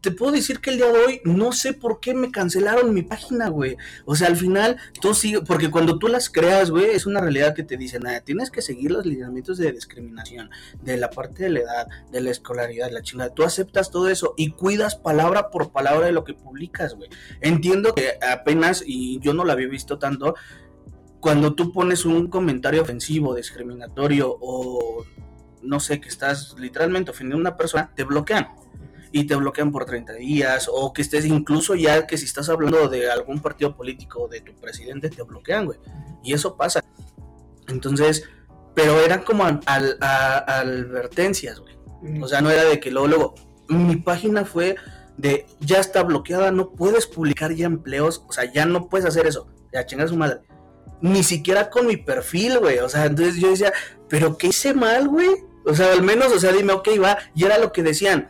[0.00, 3.02] te puedo decir que el día de hoy no sé por qué me cancelaron mi
[3.02, 3.76] página, güey.
[4.04, 7.54] O sea, al final tú sigues, porque cuando tú las creas, güey, es una realidad
[7.54, 10.50] que te dicen, nada, tienes que seguir los lineamientos de discriminación,
[10.82, 13.34] de la parte de la edad, de la escolaridad, la chingada.
[13.34, 17.08] Tú aceptas todo eso y cuidas palabra por palabra de lo que publicas, güey.
[17.40, 20.34] Entiendo que apenas, y yo no lo había visto tanto,
[21.20, 25.04] cuando tú pones un comentario ofensivo, discriminatorio o
[25.62, 28.48] no sé, que estás literalmente ofendiendo a una persona, te bloquean.
[29.12, 32.88] Y te bloquean por 30 días, o que estés incluso ya que si estás hablando
[32.88, 35.78] de algún partido político, de tu presidente, te bloquean, güey.
[36.22, 36.84] Y eso pasa.
[37.68, 38.24] Entonces,
[38.74, 41.76] pero eran como advertencias, güey.
[42.20, 43.34] O sea, no era de que luego, luego,
[43.68, 44.76] mi página fue
[45.16, 49.26] de ya está bloqueada, no puedes publicar ya empleos, o sea, ya no puedes hacer
[49.26, 50.40] eso, ya chinga su madre.
[51.00, 52.78] Ni siquiera con mi perfil, güey.
[52.78, 53.72] O sea, entonces yo decía,
[54.08, 55.28] ¿pero qué hice mal, güey?
[55.64, 57.18] O sea, al menos, o sea, dime, ok, va.
[57.34, 58.28] Y era lo que decían.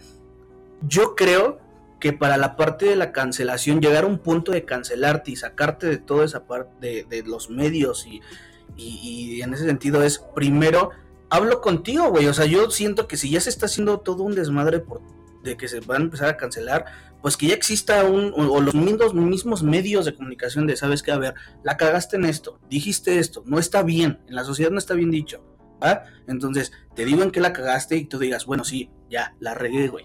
[0.82, 1.60] Yo creo
[2.00, 5.86] que para la parte de la cancelación, llegar a un punto de cancelarte y sacarte
[5.86, 8.20] de toda esa parte de, los medios y,
[8.76, 10.90] y, en ese sentido es, primero,
[11.30, 12.26] hablo contigo, güey.
[12.26, 15.00] O sea, yo siento que si ya se está haciendo todo un desmadre por,
[15.42, 16.84] de que se van a empezar a cancelar,
[17.26, 21.10] pues que ya exista un, o, los mismos, mismos medios de comunicación de, sabes que,
[21.10, 24.78] a ver, la cagaste en esto, dijiste esto, no está bien, en la sociedad no
[24.78, 25.42] está bien dicho
[26.28, 29.88] entonces, te digo en qué la cagaste y tú digas, bueno, sí, ya, la regué,
[29.88, 30.04] güey.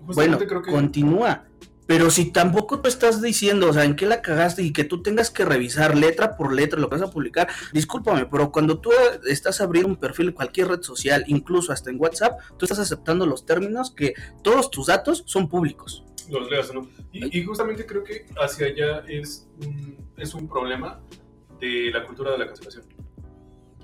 [0.00, 1.44] Bueno, continúa.
[1.86, 5.02] Pero si tampoco tú estás diciendo, o sea, en qué la cagaste y que tú
[5.02, 8.90] tengas que revisar letra por letra lo que vas a publicar, discúlpame, pero cuando tú
[9.28, 13.24] estás abriendo un perfil en cualquier red social, incluso hasta en WhatsApp, tú estás aceptando
[13.24, 16.04] los términos que todos tus datos son públicos.
[16.30, 16.88] Los leas, ¿no?
[17.12, 21.00] Y, y justamente creo que hacia allá es un, es un problema
[21.60, 22.84] de la cultura de la cancelación.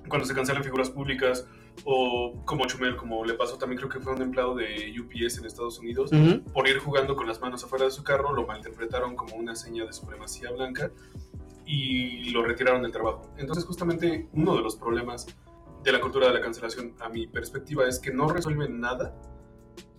[0.09, 1.47] Cuando se cancelan figuras públicas,
[1.85, 5.47] o como Chumel, como le pasó también creo que fue un empleado de UPS en
[5.47, 6.43] Estados Unidos, Ujú.
[6.53, 9.87] por ir jugando con las manos afuera de su carro, lo malinterpretaron como una seña
[9.87, 10.91] de supremacía blanca
[11.65, 13.33] y lo retiraron del trabajo.
[13.39, 15.27] Entonces justamente uno de los problemas
[15.83, 19.15] de la cultura de la cancelación, a mi perspectiva, es que no resuelven nada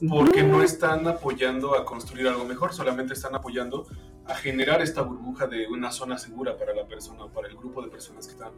[0.09, 3.87] porque no están apoyando a construir algo mejor, solamente están apoyando
[4.25, 7.81] a generar esta burbuja de una zona segura para la persona o para el grupo
[7.81, 8.51] de personas que están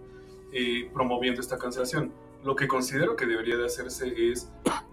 [0.51, 2.11] eh, promoviendo esta cancelación.
[2.43, 4.51] Lo que considero que debería de hacerse es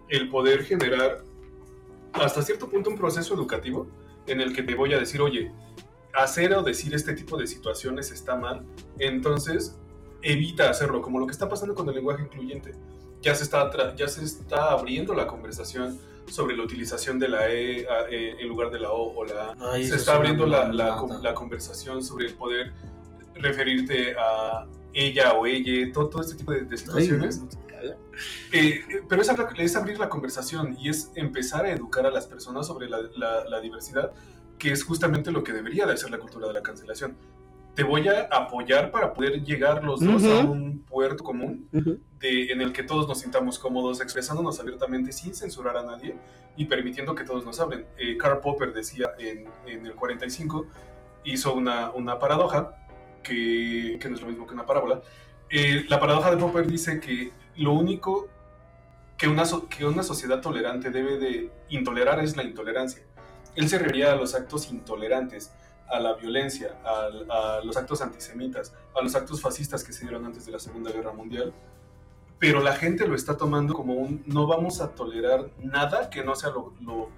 [0.09, 1.23] el poder generar
[2.15, 3.87] hasta cierto punto un proceso educativo
[4.27, 5.53] en el que te voy a decir, oye,
[6.15, 8.65] hacer o decir este tipo de situaciones está mal,
[8.99, 9.79] entonces
[10.23, 12.73] evita hacerlo, como lo que está pasando con el lenguaje incluyente.
[13.21, 17.87] Ya se está, ya se está abriendo la conversación sobre la utilización de la E
[17.89, 19.73] a- eh, en lugar de la O o la A.
[19.73, 22.73] Ay, Se está es abriendo la, la, conversación sobre el poder
[23.35, 27.41] referirte a ella o ella, todo, todo este tipo de, de situaciones.
[28.53, 32.11] Eh, eh, pero es, abrir- es abrir la conversación y es empezar a educar a
[32.11, 34.13] las personas sobre la, la- la diversidad,
[34.59, 37.17] que es justamente lo que debería de hacer la cultura de la cancelación.
[37.75, 41.69] Te voy a apoyar para poder llegar los dos a un puerto común
[42.21, 46.15] de- en el que todos nos sintamos cómodos, expresándonos abiertamente sin censurar a nadie
[46.57, 47.87] y permitiendo que todos nos hablen.
[47.97, 50.67] Eh, Karl Popper decía en, en el 45,
[51.25, 52.77] hizo una, una paradoja,
[53.23, 55.01] que, que no es lo mismo que una parábola.
[55.49, 58.29] Eh, la paradoja de Popper dice que lo único
[59.17, 63.03] que una, so- que una sociedad tolerante debe de intolerar es la intolerancia.
[63.55, 65.53] Él se refería a los actos intolerantes,
[65.93, 70.25] a la violencia, al- a, los actos antisemitas, a los actos fascistas que se dieron
[70.25, 71.53] antes de la Segunda Guerra Mundial.
[72.39, 76.35] Pero la gente lo está tomando como un no vamos a tolerar nada que no
[76.35, 77.09] sea lo, lo-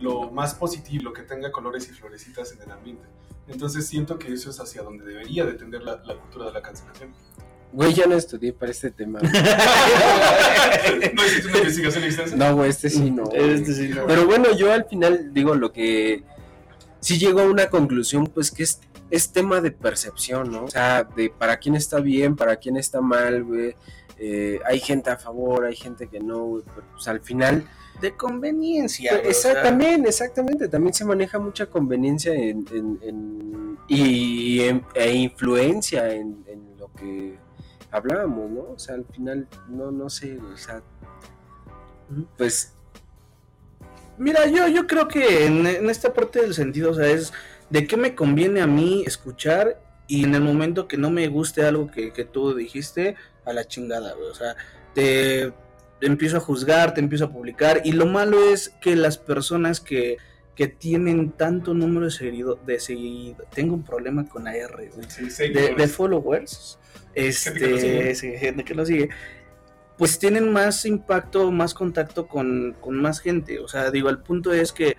[0.00, 3.02] lo más positivo, lo que tenga colores y florecitas en el ambiente.
[3.48, 6.62] Entonces siento que eso es hacia donde debería de tender la, la cultura de la
[6.62, 7.10] cancelación.
[7.72, 9.18] Güey, ya no estudié para este tema.
[9.22, 9.28] ¿No
[11.24, 12.36] hiciste una investigación extensa?
[12.36, 13.24] No, güey, este sí no.
[13.24, 13.50] güey.
[13.54, 14.06] Este sí, no.
[14.06, 16.22] Pero bueno, yo al final digo lo que
[17.00, 18.80] sí llego a una conclusión, pues que es,
[19.10, 20.64] es tema de percepción, ¿no?
[20.64, 23.74] O sea, de para quién está bien, para quién está mal, güey.
[24.18, 27.64] Eh, hay gente a favor, hay gente que no, güey, pero pues al final
[28.00, 29.12] De conveniencia.
[29.16, 30.68] güey, o sea, Exactamente, exactamente.
[30.68, 36.92] También se maneja mucha conveniencia en, en- en- y, en- e influencia en, en lo
[36.94, 37.38] que
[37.90, 38.60] hablábamos, ¿no?
[38.74, 40.82] O sea, al final, no, no sé, o sea,
[42.36, 42.74] pues
[44.18, 47.32] Mira, yo, yo creo que en, en esta parte del sentido, o sea, es
[47.70, 51.64] de qué me conviene a mí escuchar y en el momento que no me guste
[51.64, 54.28] algo que, que tú dijiste, a la chingada, güey.
[54.28, 54.56] O sea,
[54.94, 55.52] te,
[56.00, 59.80] te empiezo a juzgar, te empiezo a publicar y lo malo es que las personas
[59.80, 60.16] que,
[60.54, 65.06] que tienen tanto número de seguido, de seguido, tengo un problema con la R, güey
[65.08, 65.76] Sí, de, seguidores.
[65.76, 66.78] de followers,
[67.14, 68.10] Gente que lo sigue.
[68.10, 69.08] este, gente que lo sigue,
[69.98, 73.58] pues tienen más impacto, más contacto con, con más gente.
[73.58, 74.96] O sea, digo, el punto es que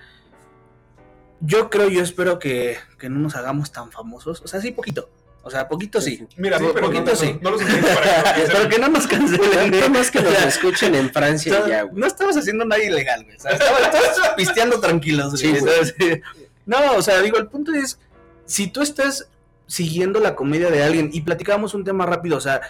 [1.39, 4.41] yo creo, yo espero que, que no nos hagamos tan famosos.
[4.41, 5.09] O sea, sí, poquito.
[5.41, 6.27] O sea, poquito sí.
[6.35, 7.39] Mira, sí, pero poquito no, no, sí.
[7.41, 9.71] no lo suficiente para que Pero que no nos cancelen.
[9.71, 11.95] nada más que nos escuchen en Francia y ya, güey.
[11.99, 13.37] no estamos haciendo nada ilegal, güey.
[13.37, 15.41] O sea, estamos pisteando tranquilos, güey.
[15.41, 15.61] Sí, güey.
[15.61, 15.95] ¿sabes?
[16.65, 17.99] No, o sea, digo, el punto es,
[18.45, 19.29] si tú estás
[19.65, 22.61] siguiendo la comedia de alguien y platicábamos un tema rápido, o sea,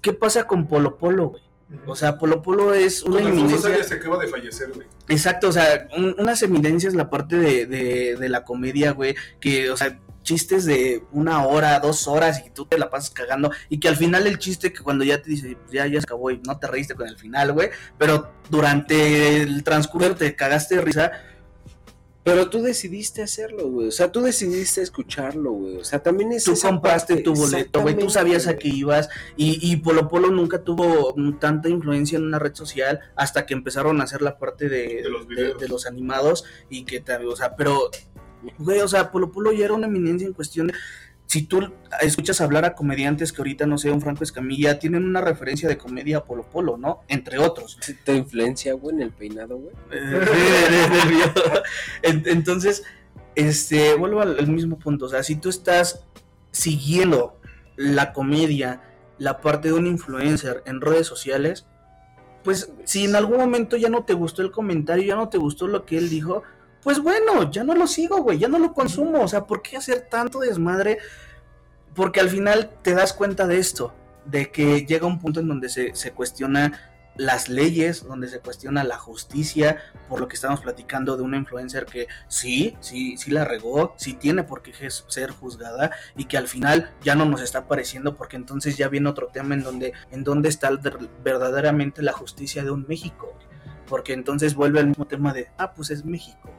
[0.00, 1.45] ¿qué pasa con Polo Polo, güey?
[1.86, 3.82] O sea, Polo Polo es una Con eminencia.
[3.82, 4.86] Se acaba de fallecer, güey.
[5.08, 9.70] Exacto, o sea, un- unas eminencias la parte de, de, de la comedia, güey, que,
[9.70, 13.78] o sea, chistes de una hora, dos horas y tú te la pasas cagando y
[13.78, 16.38] que al final el chiste que cuando ya te dice, ya, ya se acabó y
[16.38, 21.12] no te reíste con el final, güey, pero durante el transcurso te cagaste de risa,
[22.26, 23.86] Pero tú decidiste hacerlo, güey.
[23.86, 25.76] O sea, tú decidiste escucharlo, güey.
[25.76, 28.66] O sea, también es tú esa compraste parte- tu boleto, güey, tú sabías a qué
[28.66, 33.46] ibas y, y Polo Polo nunca tuvo mm, tanta influencia en una red social hasta
[33.46, 37.14] que empezaron a hacer la parte de, De los de- los animados y que, te-
[37.24, 37.90] o sea, pero,
[38.58, 40.74] güey, o sea, Polo Polo ya era una eminencia en cuestión de...
[41.36, 41.60] Si tú
[42.00, 45.76] escuchas hablar a comediantes que ahorita, no sé, un Franco Escamilla, tienen una referencia de
[45.76, 47.02] comedia a Polo Polo, ¿no?
[47.08, 47.78] Entre otros.
[48.04, 49.74] ¿Te influencia, güey, en el peinado, güey?
[52.02, 52.84] En- Entonces,
[53.34, 55.04] este, vuelvo al, al mismo punto.
[55.04, 56.06] O sea, si tú estás
[56.52, 57.38] siguiendo
[57.76, 58.80] la comedia,
[59.18, 61.66] la parte de un influencer en redes sociales,
[62.44, 65.66] pues si en algún momento ya no te gustó el comentario, ya no te gustó
[65.66, 66.44] lo que él dijo,
[66.82, 69.20] pues bueno, ya no lo sigo, güey, ya no lo consumo.
[69.20, 70.96] O sea, ¿por qué hacer tanto desmadre?
[71.96, 73.92] Porque al final te das cuenta de esto,
[74.26, 78.84] de que llega un punto en donde se, se cuestiona las leyes, donde se cuestiona
[78.84, 79.78] la justicia,
[80.08, 84.14] por lo que estamos platicando de una influencer que sí, sí, sí la regó, sí
[84.14, 88.36] tiene por qué ser juzgada y que al final ya no nos está pareciendo porque
[88.36, 90.70] entonces ya viene otro tema en donde, en donde está
[91.24, 93.36] verdaderamente la justicia de un México,
[93.86, 96.50] porque entonces vuelve al mismo tema de, ah, pues es México.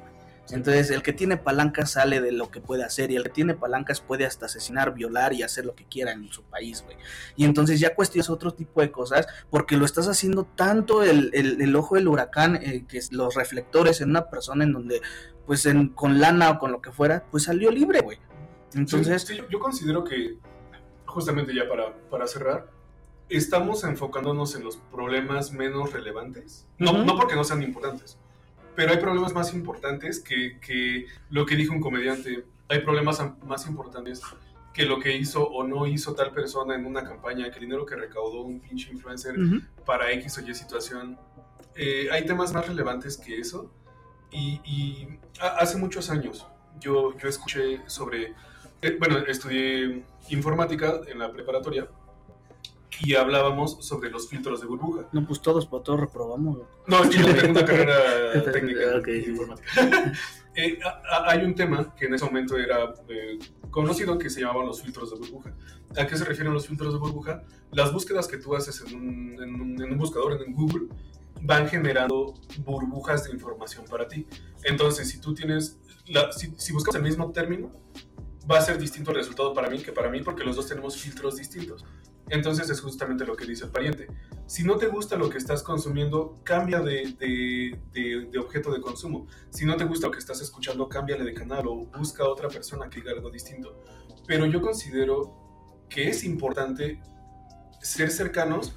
[0.52, 3.54] Entonces, el que tiene palancas sale de lo que puede hacer y el que tiene
[3.54, 6.98] palancas puede hasta asesinar, violar y hacer lo que quiera en su país, güey.
[7.36, 11.76] Y entonces ya cuestionas otro tipo de cosas porque lo estás haciendo tanto el, el,
[11.76, 15.02] ojo del huracán, eh, que es los reflectores en una persona en donde,
[15.46, 18.18] pues, en, con lana o con lo que fuera, pues salió libre, güey.
[18.74, 19.28] Entonces...
[19.50, 20.38] yo considero que,
[21.06, 22.70] justamente ya para, para cerrar,
[23.28, 26.68] estamos enfocándonos en los problemas menos relevantes.
[26.78, 28.18] No, no porque no sean importantes
[28.78, 32.46] pero hay problemas más importantes que, que lo que dijo un comediante.
[32.70, 34.22] Hay problemas más importantes
[34.72, 37.88] que lo que hizo o no hizo tal persona en una campaña, que el dinero
[37.88, 39.36] que recaudó un pinche influencer
[39.84, 41.18] para X o Y situación.
[41.76, 43.72] Eh, hay temas más relevantes que eso.
[44.30, 45.08] Y, y
[45.42, 46.46] hace muchos años
[46.80, 48.36] yo, yo escuché sobre,
[48.84, 51.88] eh, bueno, estudié informática en la preparatoria
[53.02, 55.08] y hablábamos sobre los filtros de burbuja.
[55.12, 56.60] No, pues todos, para todos reprobamos.
[56.88, 60.14] No, es que yo tengo una carrera técnica de informática.
[60.60, 60.80] Eh,
[61.28, 63.38] hay un tema que en ese momento era eh,
[63.70, 65.54] conocido que se llamaban los filtros de burbuja.
[65.96, 67.44] ¿A qué se refieren los filtros de burbuja?
[67.72, 70.88] Las búsquedas que tú haces en un, en un, buscador, en Google,
[71.44, 72.34] van generando
[72.66, 74.26] burbujas de información para ti.
[74.64, 75.78] Entonces, si tú tienes,
[76.08, 77.72] la, si, si buscas el mismo término,
[78.50, 80.98] va a ser distinto el resultado para mí que para mí porque los dos tenemos
[80.98, 81.86] filtros distintos.
[82.30, 84.08] Entonces es justamente lo que dice el pariente.
[84.46, 87.80] Si no te gusta lo que estás consumiendo, cambia de,
[88.40, 89.28] objeto de consumo.
[89.50, 92.50] Si no te gusta lo que estás escuchando, cámbiale de canal o busca a otra
[92.50, 93.82] persona que diga algo distinto.
[94.26, 97.02] Pero yo considero que es importante
[97.82, 98.76] ser cercanos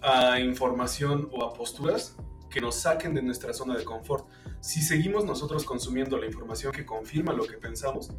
[0.00, 2.16] a información o a posturas
[2.50, 4.28] que nos saquen de nuestra zona de confort.
[4.60, 8.10] Si seguimos nosotros consumiendo la información que confirma lo que pensamos,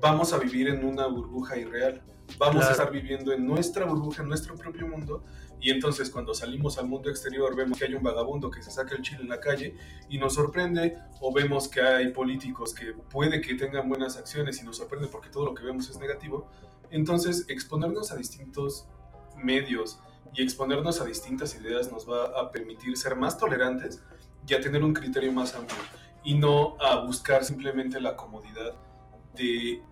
[0.00, 2.02] vamos a vivir en una burbuja irreal.
[2.38, 5.24] Vamos a estar viviendo en nuestra burbuja, en nuestro propio mundo.
[5.60, 8.94] Y entonces cuando salimos al mundo exterior vemos que hay un vagabundo que se saca
[8.94, 9.74] el chile en la calle
[10.08, 10.98] y nos sorprende.
[11.20, 15.30] O vemos que hay políticos que puede que tengan buenas acciones y nos sorprende porque
[15.30, 16.48] todo lo que vemos es negativo.
[16.90, 18.86] Entonces exponernos a distintos
[19.36, 19.98] medios
[20.34, 24.02] y exponernos a distintas ideas nos va a permitir ser más tolerantes
[24.46, 25.78] y a tener un criterio más amplio
[26.24, 28.74] y no a buscar simplemente la comodidad
[29.38, 29.82] de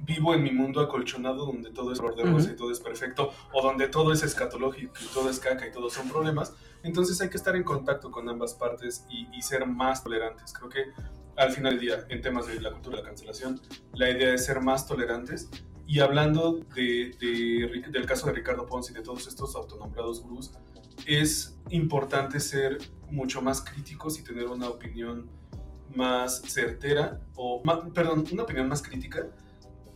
[0.00, 3.88] vivo en mi mundo acolchonado donde todo es orden y todo es perfecto, o donde
[3.88, 7.56] todo es escatológico y todo es caca y todos son problemas, entonces hay que estar
[7.56, 10.52] en contacto con ambas partes y, ser más tolerantes.
[10.52, 10.84] Creo que
[11.36, 13.60] al final del día, en temas de la cultura de la cancelación,
[13.94, 15.48] la idea es ser más tolerantes.
[15.86, 20.52] Y hablando de, del caso de Ricardo Ponce y de todos estos autonombrados gurús,
[21.06, 22.78] es importante ser
[23.10, 25.30] mucho más críticos y tener una opinión
[25.94, 27.62] más certera, o,
[27.94, 29.26] perdón, una opinión más crítica,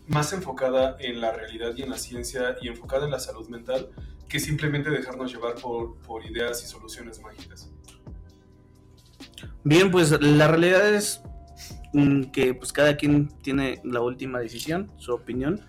[0.07, 3.91] más enfocada en la realidad y en la ciencia y enfocada en la salud mental,
[4.29, 7.71] que simplemente dejarnos llevar por, por ideas y soluciones mágicas.
[9.65, 11.23] Bien, pues la realidad es
[12.33, 15.61] que pues cada quien tiene la última decisión, su opinión.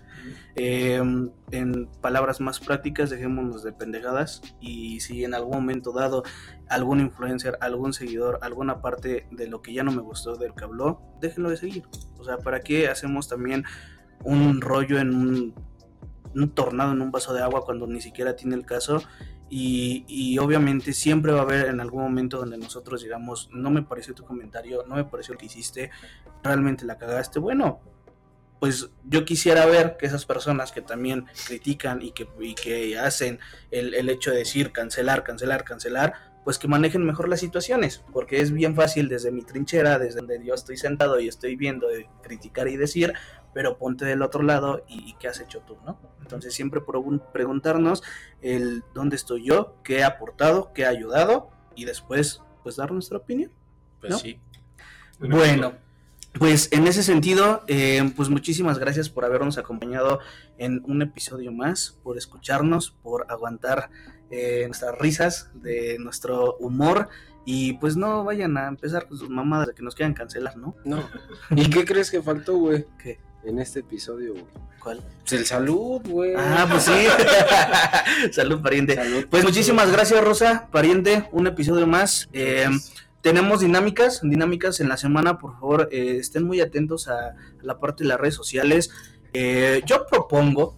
[0.56, 6.22] Em, en palabras más prácticas, dejémonos de pendejadas y si en algún momento dado
[6.68, 10.64] algún influencer, algún seguidor, alguna parte de lo que ya no me gustó del que
[10.64, 11.84] habló, déjenlo de seguir.
[12.18, 13.64] O sea, ¿para qué hacemos también
[14.22, 15.14] un rollo en
[16.34, 19.02] un, tornado en un vaso de agua cuando ni siquiera tiene el caso?
[19.56, 23.82] Y, y, obviamente siempre va a haber en algún momento donde nosotros digamos, no me
[23.82, 25.92] pareció tu comentario, no me pareció lo que hiciste,
[26.42, 27.38] realmente la cagaste.
[27.38, 27.80] Bueno,
[28.58, 32.26] pues yo quisiera ver que esas personas que también critican y que,
[32.60, 33.38] que hacen
[33.70, 36.14] el, hecho de decir cancelar, cancelar, cancelar,
[36.44, 40.44] pues que manejen mejor las situaciones, porque es bien fácil desde mi trinchera, desde donde
[40.44, 43.14] yo estoy sentado y estoy viendo de criticar y decir,
[43.54, 45.98] pero ponte del otro lado y, qué has hecho tú, ¿no?
[46.20, 46.82] Entonces siempre
[47.32, 48.02] preguntarnos
[48.42, 53.18] el dónde estoy yo, qué he aportado, qué he ayudado y después pues dar nuestra
[53.18, 53.50] opinión.
[54.00, 54.38] Pues sí.
[55.18, 55.74] Bueno,
[56.38, 60.18] pues en ese sentido, eh, pues muchísimas gracias por habernos acompañado
[60.58, 63.90] en un episodio más, por escucharnos, por aguantar
[64.34, 67.08] eh, nuestras risas, de nuestro humor.
[67.44, 70.74] Y pues no vayan a empezar con sus mamadas de que nos quieran cancelar, ¿no?
[70.84, 71.08] No.
[71.50, 72.86] ¿Y qué crees que faltó, güey?
[73.02, 73.20] ¿Qué?
[73.44, 74.46] En este episodio, güey.
[74.82, 75.02] ¿Cuál?
[75.20, 76.34] Pues el salud, güey.
[76.36, 78.32] Ah, pues sí.
[78.32, 78.98] salud, pariente.
[79.30, 81.28] pues muchísimas gracias, Rosa, pariente.
[81.32, 82.28] Un episodio más.
[82.32, 82.66] Eh,
[83.24, 88.04] tenemos dinámicas, dinámicas en la semana, por favor, eh, estén muy atentos a, la parte
[88.04, 88.90] de las redes sociales.
[89.32, 90.76] Eh, yo propongo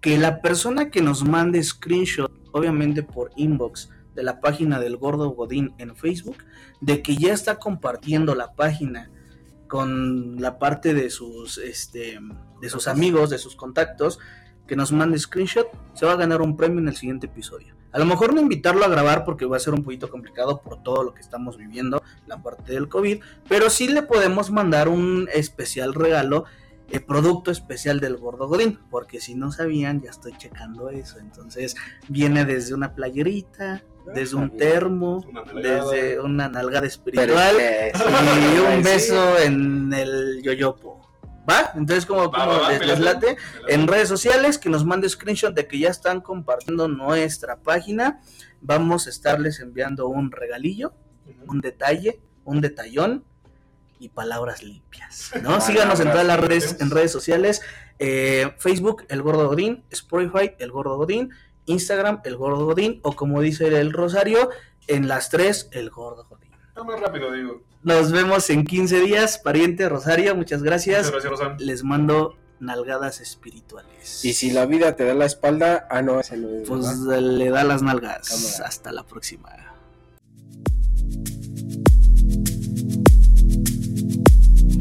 [0.00, 5.30] que la persona que nos mande screenshot, obviamente por inbox, de la página del Gordo
[5.30, 6.36] Godín en Facebook,
[6.80, 9.10] de que ya está compartiendo la página
[9.68, 12.18] con la parte de sus, este,
[12.60, 14.18] de sus amigos, de sus contactos,
[14.66, 17.74] que nos mande screenshot, se va a ganar un premio en el siguiente episodio.
[17.92, 20.82] A lo mejor no invitarlo a grabar porque va a ser un poquito complicado por
[20.82, 25.28] todo lo que estamos viviendo, la parte del COVID, pero sí le podemos mandar un
[25.32, 26.44] especial regalo,
[26.90, 31.18] el producto especial del Gordo Godín, porque si no sabían, ya estoy checando eso.
[31.18, 31.76] Entonces
[32.08, 33.82] viene desde una playerita,
[34.14, 35.24] desde un termo,
[35.54, 37.56] desde una nalgada espiritual
[37.94, 41.00] y un beso en el yoyopo.
[41.48, 41.72] ¿Va?
[41.74, 42.30] Entonces, como,
[42.68, 43.36] les, late,
[43.68, 48.20] en redes sociales, que nos mande screenshot de que ya están compartiendo nuestra página.
[48.60, 50.92] Vamos a estarles enviando un regalillo,
[51.48, 53.24] un detalle, un detallón
[54.00, 55.30] y palabras limpias.
[55.42, 55.60] ¿no?
[55.60, 57.62] Síganos en todas las redes, en redes sociales.
[58.00, 61.30] Eh, Facebook, El Gordo Godín, Spotify, El Gordo Godín,
[61.66, 64.50] Instagram, El Gordo Godín, o como dice el Rosario,
[64.88, 66.50] en las tres, El Gordo Godín.
[66.84, 67.62] más rápido, digo.
[67.82, 71.06] Nos vemos en 15 días, pariente Rosario, muchas gracias.
[71.06, 71.66] Muchas gracias, Rosario.
[71.66, 74.24] Les mando nalgadas espirituales.
[74.24, 76.20] Y si la vida te da la espalda, ah, no.
[76.66, 78.60] Pues le da las nalgas.
[78.60, 79.69] Hasta la próxima.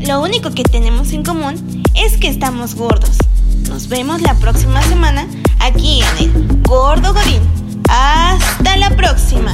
[0.07, 3.17] Lo único que tenemos en común es que estamos gordos.
[3.67, 5.27] Nos vemos la próxima semana
[5.59, 7.41] aquí en el Gordo Godín.
[7.87, 9.53] Hasta la próxima.